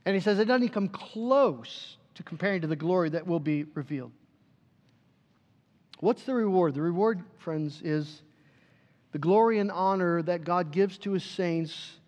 And 0.07 0.15
he 0.15 0.21
says 0.21 0.39
it 0.39 0.47
doesn't 0.47 0.63
even 0.63 0.73
come 0.73 0.89
close 0.89 1.97
to 2.15 2.23
comparing 2.23 2.63
to 2.63 2.67
the 2.67 2.77
glory 2.77 3.11
that 3.11 3.27
will 3.27 3.41
be 3.41 3.65
revealed. 3.75 4.13
What's 6.01 6.23
the 6.23 6.35
reward? 6.35 6.75
The 6.75 6.83
reward, 6.83 7.23
friends, 7.39 7.83
is 7.83 8.23
the 9.13 9.19
glory 9.19 9.59
and 9.59 9.71
honor 9.71 10.23
that 10.23 10.45
God 10.45 10.71
gives 10.71 10.97
to 10.99 11.13
his 11.13 11.25
saints 11.25 11.99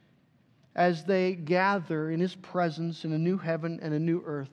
as 0.74 1.04
they 1.04 1.34
gather 1.34 2.10
in 2.10 2.20
his 2.20 2.34
presence 2.34 3.04
in 3.04 3.12
a 3.12 3.18
new 3.18 3.36
heaven 3.36 3.78
and 3.82 3.92
a 3.92 3.98
new 3.98 4.22
earth. 4.24 4.50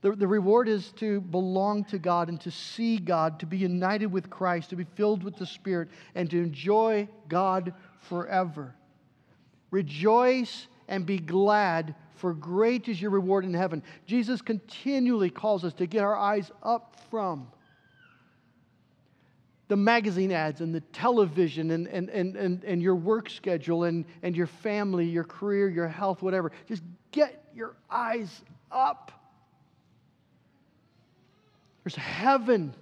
The, 0.00 0.12
the 0.12 0.26
reward 0.26 0.68
is 0.68 0.92
to 0.92 1.20
belong 1.20 1.84
to 1.84 1.98
God 1.98 2.28
and 2.28 2.40
to 2.40 2.50
see 2.50 2.98
God, 2.98 3.38
to 3.40 3.46
be 3.46 3.58
united 3.58 4.06
with 4.06 4.30
Christ, 4.30 4.70
to 4.70 4.76
be 4.76 4.86
filled 4.94 5.22
with 5.22 5.36
the 5.36 5.46
Spirit, 5.46 5.88
and 6.14 6.30
to 6.30 6.38
enjoy 6.38 7.08
God 7.28 7.74
forever. 7.98 8.74
Rejoice 9.70 10.68
and 10.88 11.04
be 11.04 11.18
glad, 11.18 11.94
for 12.16 12.32
great 12.32 12.88
is 12.88 13.00
your 13.00 13.10
reward 13.10 13.44
in 13.44 13.52
heaven. 13.54 13.82
Jesus 14.06 14.40
continually 14.40 15.30
calls 15.30 15.64
us 15.64 15.74
to 15.74 15.86
get 15.86 16.02
our 16.02 16.16
eyes 16.16 16.50
up 16.62 16.96
from 17.10 17.46
the 19.70 19.76
magazine 19.76 20.32
ads 20.32 20.60
and 20.62 20.74
the 20.74 20.80
television 20.80 21.70
and, 21.70 21.86
and, 21.86 22.10
and, 22.10 22.34
and, 22.34 22.64
and 22.64 22.82
your 22.82 22.96
work 22.96 23.30
schedule 23.30 23.84
and, 23.84 24.04
and 24.24 24.36
your 24.36 24.48
family, 24.48 25.06
your 25.06 25.22
career, 25.22 25.68
your 25.68 25.86
health, 25.86 26.22
whatever. 26.22 26.50
Just 26.66 26.82
get 27.12 27.44
your 27.54 27.76
eyes 27.88 28.42
up. 28.72 29.12
There's 31.84 31.94
heaven 31.94 32.74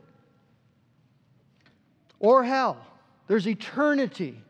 or 2.20 2.42
hell, 2.42 2.78
there's 3.26 3.46
eternity. 3.46 4.40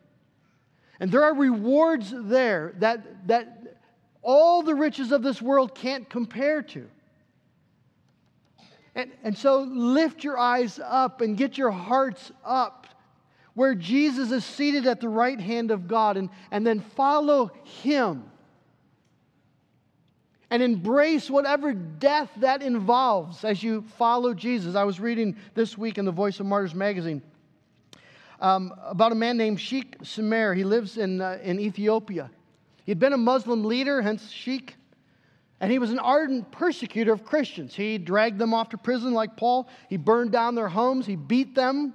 And 1.01 1.11
there 1.11 1.25
are 1.25 1.35
rewards 1.35 2.15
there 2.15 2.73
that, 2.79 3.27
that 3.27 3.81
all 4.23 4.63
the 4.63 4.77
riches 4.77 5.11
of 5.11 5.25
this 5.25 5.43
world 5.43 5.75
can't 5.75 6.09
compare 6.09 6.63
to. 6.63 6.89
And, 8.95 9.11
and 9.23 9.37
so 9.37 9.63
lift 9.63 10.25
your 10.25 10.39
eyes 10.39 10.81
up 10.83 11.21
and 11.21 11.37
get 11.37 11.59
your 11.59 11.71
hearts 11.71 12.33
up 12.45 12.87
where 13.55 13.75
Jesus 13.75 14.31
is 14.31 14.45
seated 14.45 14.87
at 14.87 15.01
the 15.01 15.09
right 15.09 15.41
hand 15.41 15.71
of 15.71 15.89
God 15.89 16.17
and, 16.17 16.31
and 16.51 16.67
then 16.67 16.81
follow 16.81 17.51
him 17.65 18.25
and 20.51 20.63
embrace 20.63 21.29
whatever 21.29 21.73
death 21.73 22.31
that 22.37 22.63
involves 22.63 23.45
as 23.45 23.63
you 23.63 23.83
follow 23.99 24.33
Jesus. 24.33 24.75
I 24.75 24.85
was 24.85 25.01
reading 25.01 25.37
this 25.55 25.77
week 25.77 25.99
in 25.99 26.05
the 26.05 26.13
Voice 26.13 26.41
of 26.41 26.47
Martyrs 26.47 26.75
magazine 26.75 27.23
um, 28.41 28.73
about 28.85 29.13
a 29.13 29.15
man 29.15 29.37
named 29.37 29.61
Sheikh 29.61 29.99
Samir. 29.99 30.57
He 30.57 30.65
lives 30.65 30.97
in, 30.97 31.21
uh, 31.21 31.39
in 31.43 31.61
Ethiopia. 31.61 32.31
He'd 32.85 32.99
been 32.99 33.13
a 33.13 33.19
Muslim 33.19 33.65
leader, 33.65 34.01
hence 34.01 34.31
Sheikh, 34.31 34.77
and 35.61 35.73
he 35.73 35.79
was 35.79 35.91
an 35.91 35.99
ardent 35.99 36.51
persecutor 36.53 37.13
of 37.13 37.25
Christians. 37.25 37.75
He 37.75 37.99
dragged 37.99 38.39
them 38.39 38.55
off 38.55 38.69
to 38.71 38.79
prison 38.79 39.13
like 39.13 39.37
Paul, 39.37 39.69
he 39.89 39.97
burned 39.97 40.33
down 40.33 40.55
their 40.55 40.69
homes, 40.69 41.07
he 41.07 41.17
beat 41.17 41.55
them. 41.55 41.95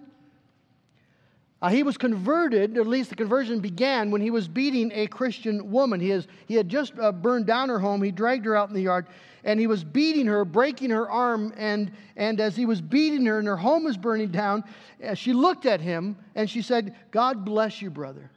Uh, 1.62 1.69
he 1.69 1.82
was 1.82 1.95
converted, 1.95 2.78
or 2.78 2.82
at 2.82 2.88
least 2.88 3.10
the 3.10 3.15
conversion 3.15 3.62
began 3.62 4.12
when 4.12 4.19
he 4.19 4.30
was 4.30 4.49
beating 4.49 4.91
a 4.93 5.08
Christian 5.08 5.71
woman. 5.71 6.02
He, 6.02 6.10
has, 6.10 6.28
he 6.45 6.56
had 6.56 6.67
just 6.67 6.91
uh, 6.99 7.13
burned 7.13 7.45
down 7.45 7.69
her 7.69 7.80
home. 7.80 8.04
He 8.04 8.12
dragged 8.12 8.43
her 8.43 8.54
out 8.54 8.67
in 8.67 8.76
the 8.76 8.82
yard 8.82 9.08
and 9.43 9.60
he 9.60 9.67
was 9.67 9.84
beating 9.84 10.28
her, 10.28 10.45
breaking 10.45 10.89
her 10.89 11.10
arm. 11.10 11.54
And, 11.58 11.91
and 12.15 12.39
as 12.39 12.56
he 12.56 12.65
was 12.65 12.82
beating 12.82 13.26
her 13.26 13.39
and 13.39 13.47
her 13.47 13.58
home 13.58 13.84
was 13.84 13.97
burning 13.97 14.30
down, 14.30 14.63
uh, 15.06 15.13
she 15.13 15.34
looked 15.34 15.65
at 15.65 15.82
him 15.82 16.17
and 16.36 16.49
she 16.49 16.62
said, 16.62 16.95
God 17.12 17.45
bless 17.45 17.82
you, 17.82 17.89
brother. 17.89 18.32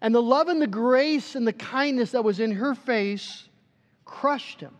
And 0.00 0.14
the 0.14 0.22
love 0.22 0.48
and 0.48 0.62
the 0.62 0.66
grace 0.66 1.34
and 1.34 1.46
the 1.46 1.52
kindness 1.52 2.12
that 2.12 2.22
was 2.22 2.40
in 2.40 2.52
her 2.52 2.74
face 2.74 3.47
crushed 4.08 4.60
him. 4.60 4.74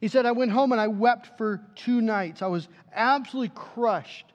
He 0.00 0.08
said, 0.08 0.26
I 0.26 0.32
went 0.32 0.50
home 0.50 0.72
and 0.72 0.80
I 0.80 0.88
wept 0.88 1.38
for 1.38 1.60
two 1.76 2.00
nights. 2.00 2.42
I 2.42 2.46
was 2.46 2.68
absolutely 2.92 3.52
crushed 3.54 4.26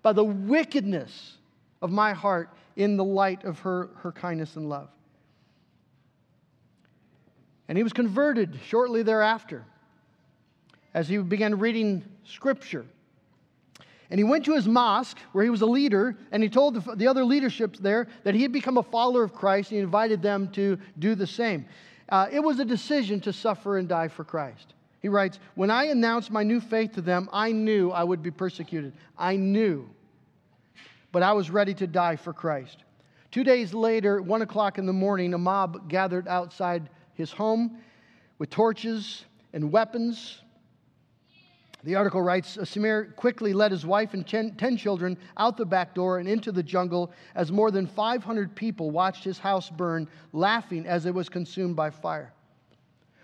by 0.00 0.12
the 0.12 0.24
wickedness 0.24 1.36
of 1.80 1.90
my 1.90 2.12
heart 2.12 2.50
in 2.76 2.96
the 2.96 3.04
light 3.04 3.44
of 3.44 3.60
her, 3.60 3.90
her 3.98 4.10
kindness 4.10 4.56
and 4.56 4.68
love. 4.68 4.88
And 7.68 7.76
he 7.76 7.84
was 7.84 7.92
converted 7.92 8.58
shortly 8.66 9.02
thereafter 9.02 9.64
as 10.94 11.08
he 11.08 11.18
began 11.18 11.58
reading 11.58 12.04
scripture. 12.24 12.86
And 14.10 14.18
he 14.18 14.24
went 14.24 14.44
to 14.44 14.54
his 14.54 14.68
mosque 14.68 15.18
where 15.32 15.42
he 15.42 15.50
was 15.50 15.62
a 15.62 15.66
leader, 15.66 16.16
and 16.32 16.42
he 16.42 16.48
told 16.48 16.74
the, 16.74 16.96
the 16.96 17.06
other 17.06 17.24
leadership 17.24 17.76
there 17.78 18.08
that 18.24 18.34
he 18.34 18.42
had 18.42 18.52
become 18.52 18.76
a 18.76 18.82
follower 18.82 19.22
of 19.22 19.32
Christ, 19.32 19.70
and 19.70 19.78
he 19.78 19.82
invited 19.82 20.20
them 20.20 20.48
to 20.52 20.78
do 20.98 21.14
the 21.14 21.26
same. 21.26 21.64
Uh, 22.08 22.28
it 22.30 22.40
was 22.40 22.58
a 22.58 22.64
decision 22.64 23.20
to 23.20 23.32
suffer 23.32 23.78
and 23.78 23.88
die 23.88 24.08
for 24.08 24.24
Christ. 24.24 24.74
He 25.00 25.08
writes, 25.08 25.38
When 25.54 25.70
I 25.70 25.84
announced 25.86 26.30
my 26.30 26.42
new 26.42 26.60
faith 26.60 26.92
to 26.92 27.00
them, 27.00 27.28
I 27.32 27.52
knew 27.52 27.90
I 27.90 28.04
would 28.04 28.22
be 28.22 28.30
persecuted. 28.30 28.92
I 29.18 29.36
knew. 29.36 29.88
But 31.10 31.22
I 31.22 31.32
was 31.32 31.50
ready 31.50 31.74
to 31.74 31.86
die 31.86 32.16
for 32.16 32.32
Christ. 32.32 32.84
Two 33.30 33.44
days 33.44 33.72
later, 33.72 34.20
one 34.20 34.42
o'clock 34.42 34.78
in 34.78 34.86
the 34.86 34.92
morning, 34.92 35.32
a 35.32 35.38
mob 35.38 35.88
gathered 35.88 36.28
outside 36.28 36.90
his 37.14 37.32
home 37.32 37.78
with 38.38 38.50
torches 38.50 39.24
and 39.52 39.72
weapons. 39.72 40.41
The 41.84 41.96
article 41.96 42.22
writes 42.22 42.56
Samir 42.58 43.14
quickly 43.16 43.52
led 43.52 43.72
his 43.72 43.84
wife 43.84 44.14
and 44.14 44.26
ten 44.26 44.76
children 44.76 45.18
out 45.36 45.56
the 45.56 45.66
back 45.66 45.94
door 45.94 46.18
and 46.18 46.28
into 46.28 46.52
the 46.52 46.62
jungle 46.62 47.12
as 47.34 47.50
more 47.50 47.70
than 47.70 47.86
500 47.86 48.54
people 48.54 48.90
watched 48.90 49.24
his 49.24 49.38
house 49.38 49.68
burn, 49.68 50.08
laughing 50.32 50.86
as 50.86 51.06
it 51.06 51.14
was 51.14 51.28
consumed 51.28 51.74
by 51.74 51.90
fire. 51.90 52.32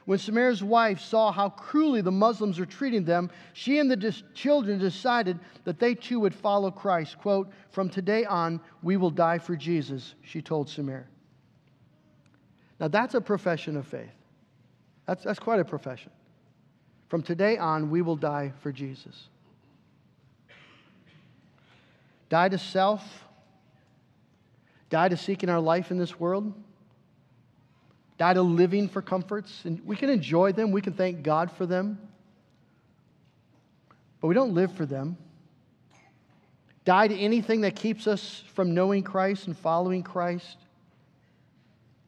When 0.07 0.19
Samir's 0.19 0.65
wife 0.65 1.01
saw 1.01 1.31
how 1.31 1.51
cruelly 1.51 2.01
the 2.01 2.11
Muslims 2.11 2.59
were 2.59 2.65
treating 2.65 3.05
them, 3.05 3.31
she 3.53 3.79
and 3.79 3.91
the 3.91 3.97
dis- 3.97 4.23
children 4.33 4.79
decided 4.79 5.39
that 5.65 5.79
they 5.79 5.95
too 5.95 6.19
would 6.21 6.35
follow 6.35 6.71
Christ. 6.71 7.19
Quote, 7.19 7.51
From 7.69 7.91
today 7.91 8.25
on, 8.25 8.59
we 8.83 8.97
will 8.97 9.11
die 9.11 9.39
for 9.39 9.55
Jesus, 9.55 10.15
she 10.23 10.41
told 10.41 10.69
Samir. 10.69 11.05
Now, 12.81 12.89
that's 12.89 13.15
a 13.15 13.21
profession 13.21 13.77
of 13.77 13.87
faith. 13.87 14.09
That's, 15.07 15.25
that's 15.25 15.39
quite 15.39 15.61
a 15.61 15.65
profession. 15.65 16.11
From 17.09 17.23
today 17.23 17.57
on, 17.59 17.91
we 17.91 18.03
will 18.03 18.17
die 18.17 18.53
for 18.63 18.71
Jesus. 18.71 19.29
Die 22.29 22.49
to 22.49 22.59
self, 22.59 23.25
die 24.91 25.09
to 25.09 25.17
seeking 25.17 25.49
our 25.49 25.61
life 25.61 25.91
in 25.91 25.99
this 25.99 26.21
world 26.21 26.53
die 28.19 28.35
to 28.35 28.43
living 28.43 28.89
for 28.89 29.01
comforts. 29.01 29.65
And 29.65 29.81
we 29.87 29.97
can 29.97 30.11
enjoy 30.11 30.53
them, 30.53 30.73
we 30.73 30.83
can 30.83 30.93
thank 30.93 31.23
God 31.23 31.51
for 31.53 31.65
them, 31.65 31.99
but 34.21 34.27
we 34.27 34.35
don't 34.35 34.55
live 34.55 34.73
for 34.73 34.85
them. 34.85 35.17
Die 36.85 37.09
to 37.09 37.17
anything 37.17 37.61
that 37.63 37.77
keeps 37.77 38.07
us 38.07 38.43
from 38.55 38.75
knowing 38.75 39.03
Christ 39.03 39.47
and 39.47 39.57
following 39.57 40.03
Christ. 40.03 40.57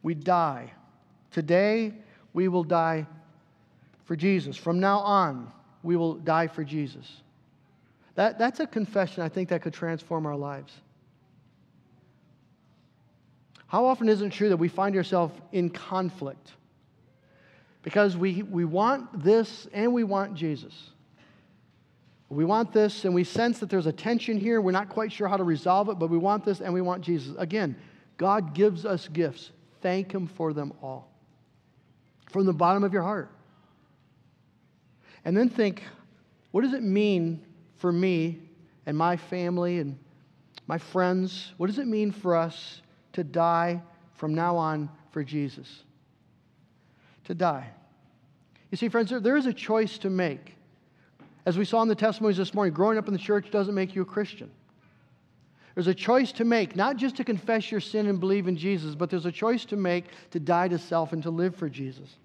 We 0.03 0.15
die. 0.15 0.71
Today, 1.31 1.93
we 2.33 2.47
will 2.47 2.63
die 2.63 3.05
for 4.11 4.17
Jesus. 4.17 4.57
From 4.57 4.81
now 4.81 4.99
on, 4.99 5.49
we 5.83 5.95
will 5.95 6.15
die 6.15 6.47
for 6.47 6.65
Jesus. 6.65 7.09
That, 8.15 8.37
that's 8.37 8.59
a 8.59 8.67
confession 8.67 9.23
I 9.23 9.29
think 9.29 9.47
that 9.47 9.61
could 9.61 9.73
transform 9.73 10.25
our 10.25 10.35
lives. 10.35 10.73
How 13.67 13.85
often 13.85 14.09
isn't 14.09 14.27
it 14.27 14.33
true 14.33 14.49
that 14.49 14.57
we 14.57 14.67
find 14.67 14.97
ourselves 14.97 15.33
in 15.53 15.69
conflict? 15.69 16.51
Because 17.83 18.17
we, 18.17 18.43
we 18.43 18.65
want 18.65 19.23
this 19.23 19.69
and 19.71 19.93
we 19.93 20.03
want 20.03 20.35
Jesus. 20.35 20.89
We 22.27 22.43
want 22.43 22.73
this 22.73 23.05
and 23.05 23.15
we 23.15 23.23
sense 23.23 23.59
that 23.59 23.69
there's 23.69 23.87
a 23.87 23.93
tension 23.93 24.37
here. 24.37 24.59
We're 24.59 24.71
not 24.71 24.89
quite 24.89 25.13
sure 25.13 25.29
how 25.29 25.37
to 25.37 25.45
resolve 25.45 25.87
it, 25.87 25.99
but 25.99 26.09
we 26.09 26.17
want 26.17 26.43
this 26.43 26.59
and 26.59 26.73
we 26.73 26.81
want 26.81 27.01
Jesus. 27.01 27.33
Again, 27.37 27.77
God 28.17 28.53
gives 28.53 28.85
us 28.85 29.07
gifts. 29.07 29.51
Thank 29.79 30.13
Him 30.13 30.27
for 30.27 30.51
them 30.51 30.73
all 30.81 31.09
from 32.29 32.45
the 32.45 32.51
bottom 32.51 32.83
of 32.83 32.91
your 32.91 33.03
heart. 33.03 33.31
And 35.25 35.35
then 35.35 35.49
think 35.49 35.83
what 36.51 36.61
does 36.61 36.73
it 36.73 36.83
mean 36.83 37.41
for 37.77 37.91
me 37.91 38.39
and 38.85 38.97
my 38.97 39.17
family 39.17 39.79
and 39.79 39.97
my 40.67 40.77
friends? 40.77 41.53
What 41.57 41.67
does 41.67 41.79
it 41.79 41.87
mean 41.87 42.11
for 42.11 42.35
us 42.35 42.81
to 43.13 43.23
die 43.23 43.81
from 44.21 44.33
now 44.33 44.55
on 44.55 44.89
for 45.11 45.23
Jesus. 45.23 45.83
To 47.25 47.35
die. 47.35 47.67
You 48.69 48.77
see, 48.77 48.87
friends, 48.87 49.11
there, 49.11 49.37
is 49.37 49.45
a 49.45 49.53
choice 49.53 49.97
to 49.99 50.09
make. 50.09 50.55
As 51.45 51.57
we 51.57 51.65
saw 51.65 51.81
in 51.81 51.87
the 51.87 51.95
testimonies 51.95 52.37
this 52.37 52.53
morning, 52.53 52.73
growing 52.73 52.97
up 52.97 53.07
in 53.07 53.13
the 53.13 53.19
church 53.19 53.51
doesn't 53.51 53.75
make 53.75 53.95
you 53.95 54.03
a 54.03 54.05
Christian. 54.05 54.49
There's 55.75 55.87
a 55.87 55.93
choice 55.95 56.31
to 56.33 56.45
make, 56.45 56.75
not 56.75 56.97
just 56.97 57.15
to 57.17 57.23
confess 57.23 57.71
your 57.71 57.79
sin 57.79 58.07
and 58.07 58.19
believe 58.19 58.47
in 58.47 58.57
Jesus, 58.57 58.93
but 58.93 59.09
there's 59.09 59.25
a 59.25 59.31
choice 59.31 59.65
to 59.65 59.75
make 59.75 60.05
to 60.31 60.39
die 60.39 60.67
to 60.67 60.77
self 60.77 61.13
and 61.13 61.23
to 61.23 61.29
live 61.29 61.55
for 61.55 61.69
Jesus. 61.69 62.15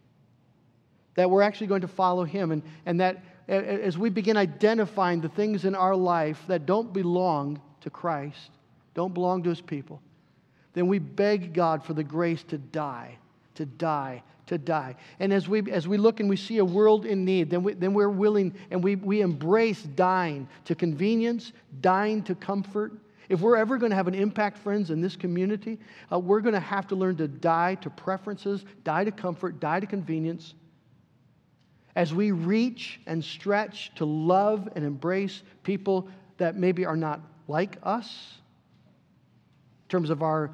That 1.16 1.30
we're 1.30 1.42
actually 1.42 1.66
going 1.66 1.80
to 1.82 1.88
follow 1.88 2.24
Him, 2.24 2.52
and, 2.52 2.62
and 2.86 3.00
that 3.00 3.22
as 3.48 3.96
we 3.96 4.10
begin 4.10 4.36
identifying 4.36 5.20
the 5.20 5.28
things 5.28 5.64
in 5.64 5.74
our 5.74 5.94
life 5.94 6.42
that 6.48 6.66
don't 6.66 6.92
belong 6.92 7.60
to 7.80 7.90
Christ, 7.90 8.50
don't 8.94 9.14
belong 9.14 9.42
to 9.44 9.50
His 9.50 9.60
people, 9.60 10.00
then 10.74 10.88
we 10.88 10.98
beg 10.98 11.54
God 11.54 11.82
for 11.82 11.94
the 11.94 12.04
grace 12.04 12.42
to 12.44 12.58
die, 12.58 13.16
to 13.54 13.64
die, 13.64 14.22
to 14.46 14.58
die. 14.58 14.96
And 15.20 15.32
as 15.32 15.48
we, 15.48 15.70
as 15.70 15.88
we 15.88 15.96
look 15.96 16.20
and 16.20 16.28
we 16.28 16.36
see 16.36 16.58
a 16.58 16.64
world 16.64 17.06
in 17.06 17.24
need, 17.24 17.50
then, 17.50 17.62
we, 17.62 17.74
then 17.74 17.94
we're 17.94 18.10
willing 18.10 18.54
and 18.70 18.82
we, 18.82 18.96
we 18.96 19.20
embrace 19.20 19.82
dying 19.82 20.48
to 20.64 20.74
convenience, 20.74 21.52
dying 21.80 22.22
to 22.24 22.34
comfort. 22.34 22.92
If 23.28 23.40
we're 23.40 23.56
ever 23.56 23.76
going 23.78 23.90
to 23.90 23.96
have 23.96 24.06
an 24.06 24.14
impact, 24.14 24.58
friends, 24.58 24.90
in 24.90 25.00
this 25.00 25.16
community, 25.16 25.78
uh, 26.12 26.18
we're 26.18 26.40
going 26.40 26.54
to 26.54 26.60
have 26.60 26.86
to 26.88 26.94
learn 26.94 27.16
to 27.16 27.26
die 27.26 27.76
to 27.76 27.90
preferences, 27.90 28.64
die 28.84 29.04
to 29.04 29.10
comfort, 29.10 29.58
die 29.58 29.80
to 29.80 29.86
convenience. 29.86 30.54
As 31.96 32.14
we 32.14 32.30
reach 32.30 33.00
and 33.06 33.24
stretch 33.24 33.90
to 33.96 34.04
love 34.04 34.68
and 34.76 34.84
embrace 34.84 35.42
people 35.64 36.08
that 36.36 36.54
maybe 36.54 36.84
are 36.84 36.96
not 36.96 37.20
like 37.48 37.78
us, 37.82 38.38
in 39.84 39.88
terms 39.88 40.10
of 40.10 40.22
our 40.22 40.50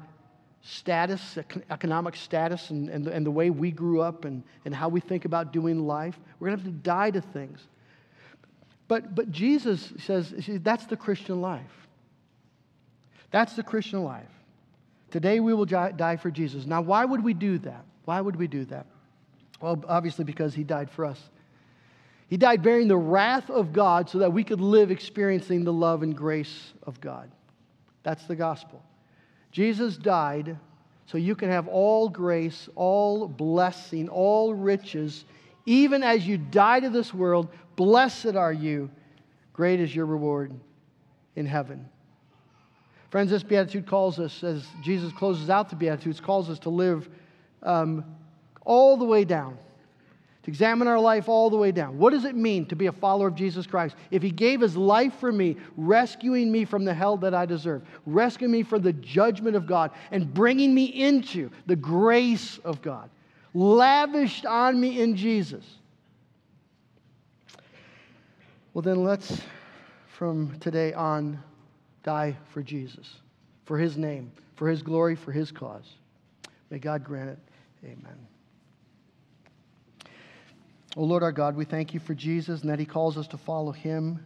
status, 0.61 1.37
economic 1.69 2.15
status, 2.15 2.69
and, 2.69 2.89
and, 2.89 3.07
and 3.07 3.25
the 3.25 3.31
way 3.31 3.49
we 3.49 3.69
grew 3.69 4.01
up 4.01 4.25
and, 4.25 4.41
and 4.63 4.73
how 4.73 4.87
we 4.87 5.01
think 5.01 5.25
about 5.25 5.51
doing 5.51 5.85
life. 5.85 6.17
We're 6.39 6.47
going 6.47 6.59
to 6.59 6.63
have 6.63 6.73
to 6.73 6.79
die 6.79 7.11
to 7.11 7.21
things. 7.21 7.59
But, 8.87 9.13
but 9.13 9.29
Jesus 9.29 9.91
says 9.99 10.33
that's 10.61 10.85
the 10.85 10.95
Christian 10.95 11.41
life. 11.41 11.87
That's 13.31 13.53
the 13.55 13.63
Christian 13.63 14.03
life. 14.03 14.29
Today 15.11 15.39
we 15.39 15.53
will 15.53 15.65
die 15.65 16.17
for 16.21 16.31
Jesus. 16.31 16.65
Now, 16.65 16.81
why 16.81 17.03
would 17.03 17.23
we 17.23 17.33
do 17.33 17.57
that? 17.59 17.83
Why 18.05 18.21
would 18.21 18.35
we 18.35 18.47
do 18.47 18.65
that? 18.65 18.85
Well, 19.59 19.83
obviously, 19.87 20.25
because 20.25 20.53
he 20.53 20.63
died 20.63 20.89
for 20.89 21.05
us. 21.05 21.19
He 22.33 22.37
died 22.37 22.63
bearing 22.63 22.87
the 22.87 22.97
wrath 22.97 23.51
of 23.51 23.73
God 23.73 24.09
so 24.09 24.17
that 24.17 24.33
we 24.33 24.43
could 24.43 24.59
live 24.59 24.89
experiencing 24.89 25.63
the 25.63 25.71
love 25.71 26.01
and 26.01 26.17
grace 26.17 26.73
of 26.81 26.99
God. 26.99 27.29
That's 28.01 28.25
the 28.25 28.35
gospel. 28.35 28.83
Jesus 29.51 29.97
died 29.97 30.57
so 31.05 31.19
you 31.19 31.35
can 31.35 31.51
have 31.51 31.67
all 31.67 32.09
grace, 32.09 32.69
all 32.73 33.27
blessing, 33.27 34.09
all 34.09 34.55
riches. 34.55 35.25
Even 35.67 36.01
as 36.01 36.25
you 36.25 36.39
die 36.39 36.79
to 36.79 36.89
this 36.89 37.13
world, 37.13 37.49
blessed 37.75 38.35
are 38.35 38.51
you. 38.51 38.89
Great 39.53 39.79
is 39.79 39.95
your 39.95 40.07
reward 40.07 40.51
in 41.35 41.45
heaven. 41.45 41.87
Friends, 43.11 43.29
this 43.29 43.43
beatitude 43.43 43.85
calls 43.85 44.17
us, 44.17 44.43
as 44.43 44.65
Jesus 44.81 45.13
closes 45.13 45.51
out 45.51 45.69
the 45.69 45.75
beatitudes, 45.75 46.19
calls 46.19 46.49
us 46.49 46.57
to 46.57 46.71
live 46.71 47.07
um, 47.61 48.03
all 48.65 48.97
the 48.97 49.05
way 49.05 49.23
down 49.23 49.55
to 50.43 50.51
examine 50.51 50.87
our 50.87 50.99
life 50.99 51.29
all 51.29 51.49
the 51.49 51.57
way 51.57 51.71
down. 51.71 51.97
What 51.97 52.11
does 52.11 52.25
it 52.25 52.35
mean 52.35 52.65
to 52.67 52.75
be 52.75 52.87
a 52.87 52.91
follower 52.91 53.27
of 53.27 53.35
Jesus 53.35 53.65
Christ? 53.65 53.95
If 54.11 54.21
He 54.21 54.29
gave 54.29 54.59
His 54.59 54.75
life 54.75 55.13
for 55.19 55.31
me, 55.31 55.55
rescuing 55.77 56.51
me 56.51 56.65
from 56.65 56.83
the 56.83 56.93
hell 56.93 57.15
that 57.17 57.33
I 57.33 57.45
deserve, 57.45 57.83
rescuing 58.05 58.51
me 58.51 58.63
from 58.63 58.81
the 58.81 58.93
judgment 58.93 59.55
of 59.55 59.65
God, 59.65 59.91
and 60.11 60.33
bringing 60.33 60.73
me 60.73 60.85
into 60.85 61.49
the 61.65 61.77
grace 61.77 62.59
of 62.65 62.81
God, 62.81 63.09
lavished 63.53 64.45
on 64.45 64.79
me 64.79 65.01
in 65.01 65.15
Jesus. 65.15 65.63
Well, 68.73 68.81
then 68.81 69.03
let's, 69.03 69.41
from 70.07 70.59
today 70.59 70.93
on, 70.93 71.41
die 72.03 72.35
for 72.49 72.61
Jesus, 72.61 73.07
for 73.63 73.77
His 73.77 73.97
name, 73.97 74.31
for 74.55 74.67
His 74.67 74.81
glory, 74.81 75.15
for 75.15 75.31
His 75.31 75.51
cause. 75.51 75.95
May 76.69 76.79
God 76.79 77.03
grant 77.03 77.29
it. 77.29 77.39
Amen. 77.85 78.32
Oh 80.95 81.05
Lord 81.05 81.23
our 81.23 81.31
God, 81.31 81.55
we 81.55 81.65
thank 81.65 81.95
you 81.95 81.99
for 81.99 82.13
Jesus 82.13 82.61
and 82.61 82.69
that 82.69 82.77
he 82.77 82.85
calls 82.85 83.17
us 83.17 83.27
to 83.29 83.37
follow 83.37 83.71
him. 83.71 84.23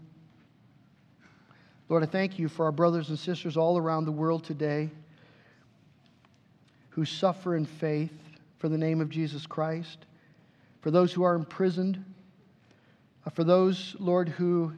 Lord, 1.87 2.03
I 2.03 2.07
thank 2.07 2.37
you 2.37 2.49
for 2.49 2.65
our 2.65 2.73
brothers 2.73 3.07
and 3.07 3.17
sisters 3.17 3.55
all 3.55 3.77
around 3.77 4.03
the 4.03 4.11
world 4.11 4.43
today 4.43 4.89
who 6.89 7.05
suffer 7.05 7.55
in 7.55 7.65
faith 7.65 8.11
for 8.57 8.67
the 8.67 8.77
name 8.77 8.99
of 8.99 9.09
Jesus 9.09 9.45
Christ, 9.45 9.99
for 10.81 10.91
those 10.91 11.13
who 11.13 11.23
are 11.23 11.35
imprisoned, 11.35 12.03
uh, 13.25 13.29
for 13.29 13.45
those, 13.45 13.95
Lord, 13.99 14.27
who 14.27 14.73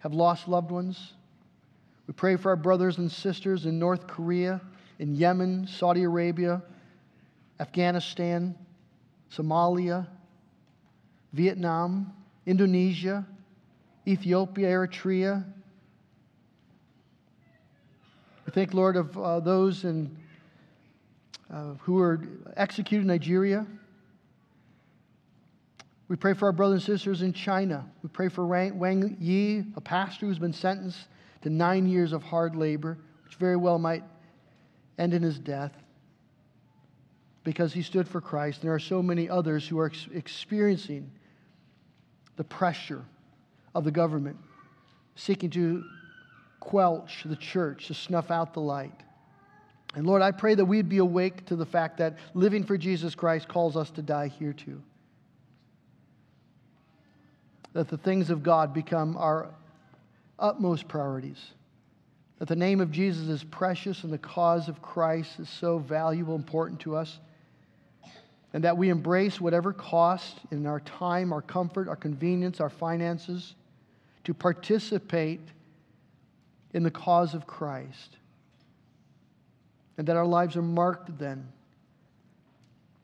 have 0.00 0.12
lost 0.12 0.48
loved 0.48 0.72
ones. 0.72 1.12
We 2.08 2.14
pray 2.14 2.34
for 2.34 2.48
our 2.48 2.56
brothers 2.56 2.98
and 2.98 3.12
sisters 3.12 3.66
in 3.66 3.78
North 3.78 4.08
Korea, 4.08 4.60
in 4.98 5.14
Yemen, 5.14 5.68
Saudi 5.68 6.02
Arabia, 6.02 6.60
Afghanistan, 7.60 8.56
Somalia, 9.32 10.08
Vietnam, 11.32 12.12
Indonesia, 12.46 13.26
Ethiopia, 14.06 14.68
Eritrea. 14.68 15.44
We 18.46 18.52
think, 18.52 18.74
Lord, 18.74 18.96
of 18.96 19.16
uh, 19.16 19.40
those 19.40 19.84
in, 19.84 20.16
uh, 21.52 21.74
who 21.80 21.94
were 21.94 22.20
executed 22.56 23.02
in 23.02 23.08
Nigeria. 23.08 23.66
We 26.08 26.16
pray 26.16 26.34
for 26.34 26.46
our 26.46 26.52
brothers 26.52 26.88
and 26.88 26.98
sisters 26.98 27.22
in 27.22 27.32
China. 27.32 27.86
We 28.02 28.08
pray 28.08 28.28
for 28.28 28.44
Wang 28.46 29.16
Yi, 29.20 29.64
a 29.76 29.80
pastor 29.80 30.26
who's 30.26 30.40
been 30.40 30.52
sentenced 30.52 31.06
to 31.42 31.50
nine 31.50 31.86
years 31.86 32.12
of 32.12 32.24
hard 32.24 32.56
labor, 32.56 32.98
which 33.24 33.36
very 33.36 33.56
well 33.56 33.78
might 33.78 34.02
end 34.98 35.14
in 35.14 35.22
his 35.22 35.38
death 35.38 35.72
because 37.44 37.72
he 37.72 37.82
stood 37.82 38.08
for 38.08 38.20
Christ. 38.20 38.60
There 38.60 38.74
are 38.74 38.80
so 38.80 39.02
many 39.02 39.28
others 39.28 39.66
who 39.66 39.78
are 39.78 39.86
ex- 39.86 40.08
experiencing 40.12 41.10
the 42.40 42.44
pressure 42.44 43.04
of 43.74 43.84
the 43.84 43.90
government, 43.90 44.38
seeking 45.14 45.50
to 45.50 45.84
quelch 46.58 47.22
the 47.26 47.36
church, 47.36 47.88
to 47.88 47.92
snuff 47.92 48.30
out 48.30 48.54
the 48.54 48.60
light. 48.60 48.98
And 49.94 50.06
Lord, 50.06 50.22
I 50.22 50.30
pray 50.30 50.54
that 50.54 50.64
we'd 50.64 50.88
be 50.88 50.96
awake 50.96 51.44
to 51.48 51.56
the 51.56 51.66
fact 51.66 51.98
that 51.98 52.16
living 52.32 52.64
for 52.64 52.78
Jesus 52.78 53.14
Christ 53.14 53.46
calls 53.46 53.76
us 53.76 53.90
to 53.90 54.00
die 54.00 54.28
here 54.28 54.54
too. 54.54 54.80
That 57.74 57.88
the 57.88 57.98
things 57.98 58.30
of 58.30 58.42
God 58.42 58.72
become 58.72 59.18
our 59.18 59.52
utmost 60.38 60.88
priorities. 60.88 61.52
That 62.38 62.48
the 62.48 62.56
name 62.56 62.80
of 62.80 62.90
Jesus 62.90 63.28
is 63.28 63.44
precious 63.44 64.02
and 64.02 64.10
the 64.10 64.16
cause 64.16 64.66
of 64.70 64.80
Christ 64.80 65.40
is 65.40 65.50
so 65.50 65.78
valuable, 65.78 66.36
and 66.36 66.42
important 66.42 66.80
to 66.80 66.96
us 66.96 67.18
and 68.52 68.64
that 68.64 68.76
we 68.76 68.88
embrace 68.88 69.40
whatever 69.40 69.72
cost 69.72 70.38
in 70.50 70.66
our 70.66 70.80
time, 70.80 71.32
our 71.32 71.42
comfort, 71.42 71.88
our 71.88 71.96
convenience, 71.96 72.60
our 72.60 72.70
finances 72.70 73.54
to 74.24 74.34
participate 74.34 75.40
in 76.72 76.82
the 76.82 76.90
cause 76.90 77.34
of 77.34 77.46
Christ. 77.46 78.16
And 79.98 80.06
that 80.08 80.16
our 80.16 80.26
lives 80.26 80.56
are 80.56 80.62
marked 80.62 81.18
then 81.18 81.48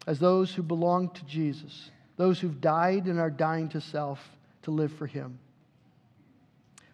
as 0.07 0.19
those 0.19 0.53
who 0.55 0.63
belong 0.63 1.11
to 1.11 1.25
Jesus, 1.25 1.91
those 2.17 2.41
who've 2.41 2.61
died 2.61 3.07
and 3.07 3.19
are 3.19 3.31
dying 3.31 3.69
to 3.71 3.81
self 3.81 4.21
to 4.63 4.71
live 4.71 4.93
for 4.93 5.07
Him. 5.07 5.39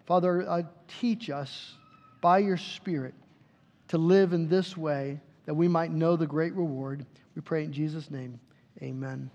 Father, 0.07 0.49
uh, 0.49 0.63
teach 1.01 1.31
us 1.31 1.75
by 2.21 2.39
your 2.39 2.57
Spirit 2.57 3.15
to 3.89 3.99
live 3.99 4.33
in 4.33 4.49
this 4.49 4.77
way 4.77 5.21
that 5.47 5.55
we 5.55 5.69
might 5.69 5.91
know 5.91 6.17
the 6.17 6.27
great 6.27 6.55
reward. 6.55 7.05
We 7.35 7.43
pray 7.43 7.65
in 7.65 7.73
Jesus' 7.73 8.11
name. 8.11 8.39
Amen. 8.83 9.31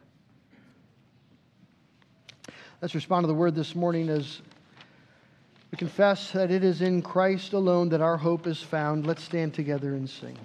Let's 2.82 2.94
respond 2.94 3.24
to 3.24 3.28
the 3.28 3.34
word 3.34 3.56
this 3.56 3.76
morning 3.76 4.10
as 4.10 4.42
we 5.72 5.78
confess 5.78 6.32
that 6.32 6.52
it 6.52 6.64
is 6.64 6.82
in 6.82 7.02
Christ 7.02 7.54
alone 7.54 7.90
that 7.90 8.02
our 8.02 8.18
hope 8.18 8.46
is 8.46 8.62
found. 8.62 9.08
Let's 9.08 9.24
stand 9.24 9.54
together 9.54 9.94
and 9.94 10.10
sing. 10.10 10.38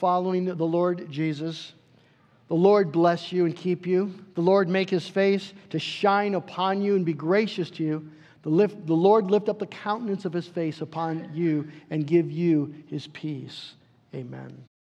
Following 0.00 0.46
the 0.46 0.66
Lord 0.66 1.10
Jesus, 1.10 1.74
the 2.48 2.54
Lord 2.54 2.90
bless 2.90 3.30
you 3.30 3.44
and 3.44 3.54
keep 3.54 3.86
you. 3.86 4.12
The 4.34 4.40
Lord 4.40 4.68
make 4.68 4.90
his 4.90 5.06
face 5.06 5.52
to 5.68 5.78
shine 5.78 6.34
upon 6.34 6.82
you 6.82 6.96
and 6.96 7.06
be 7.06 7.12
gracious 7.12 7.70
to 7.72 7.84
you. 7.84 8.10
The, 8.42 8.48
lift, 8.48 8.86
the 8.86 8.94
Lord 8.94 9.30
lift 9.30 9.48
up 9.48 9.58
the 9.58 9.66
countenance 9.66 10.24
of 10.24 10.32
his 10.32 10.48
face 10.48 10.80
upon 10.80 11.30
you 11.32 11.68
and 11.90 12.06
give 12.06 12.30
you 12.30 12.74
his 12.88 13.06
peace. 13.08 13.74
Amen. 14.14 14.69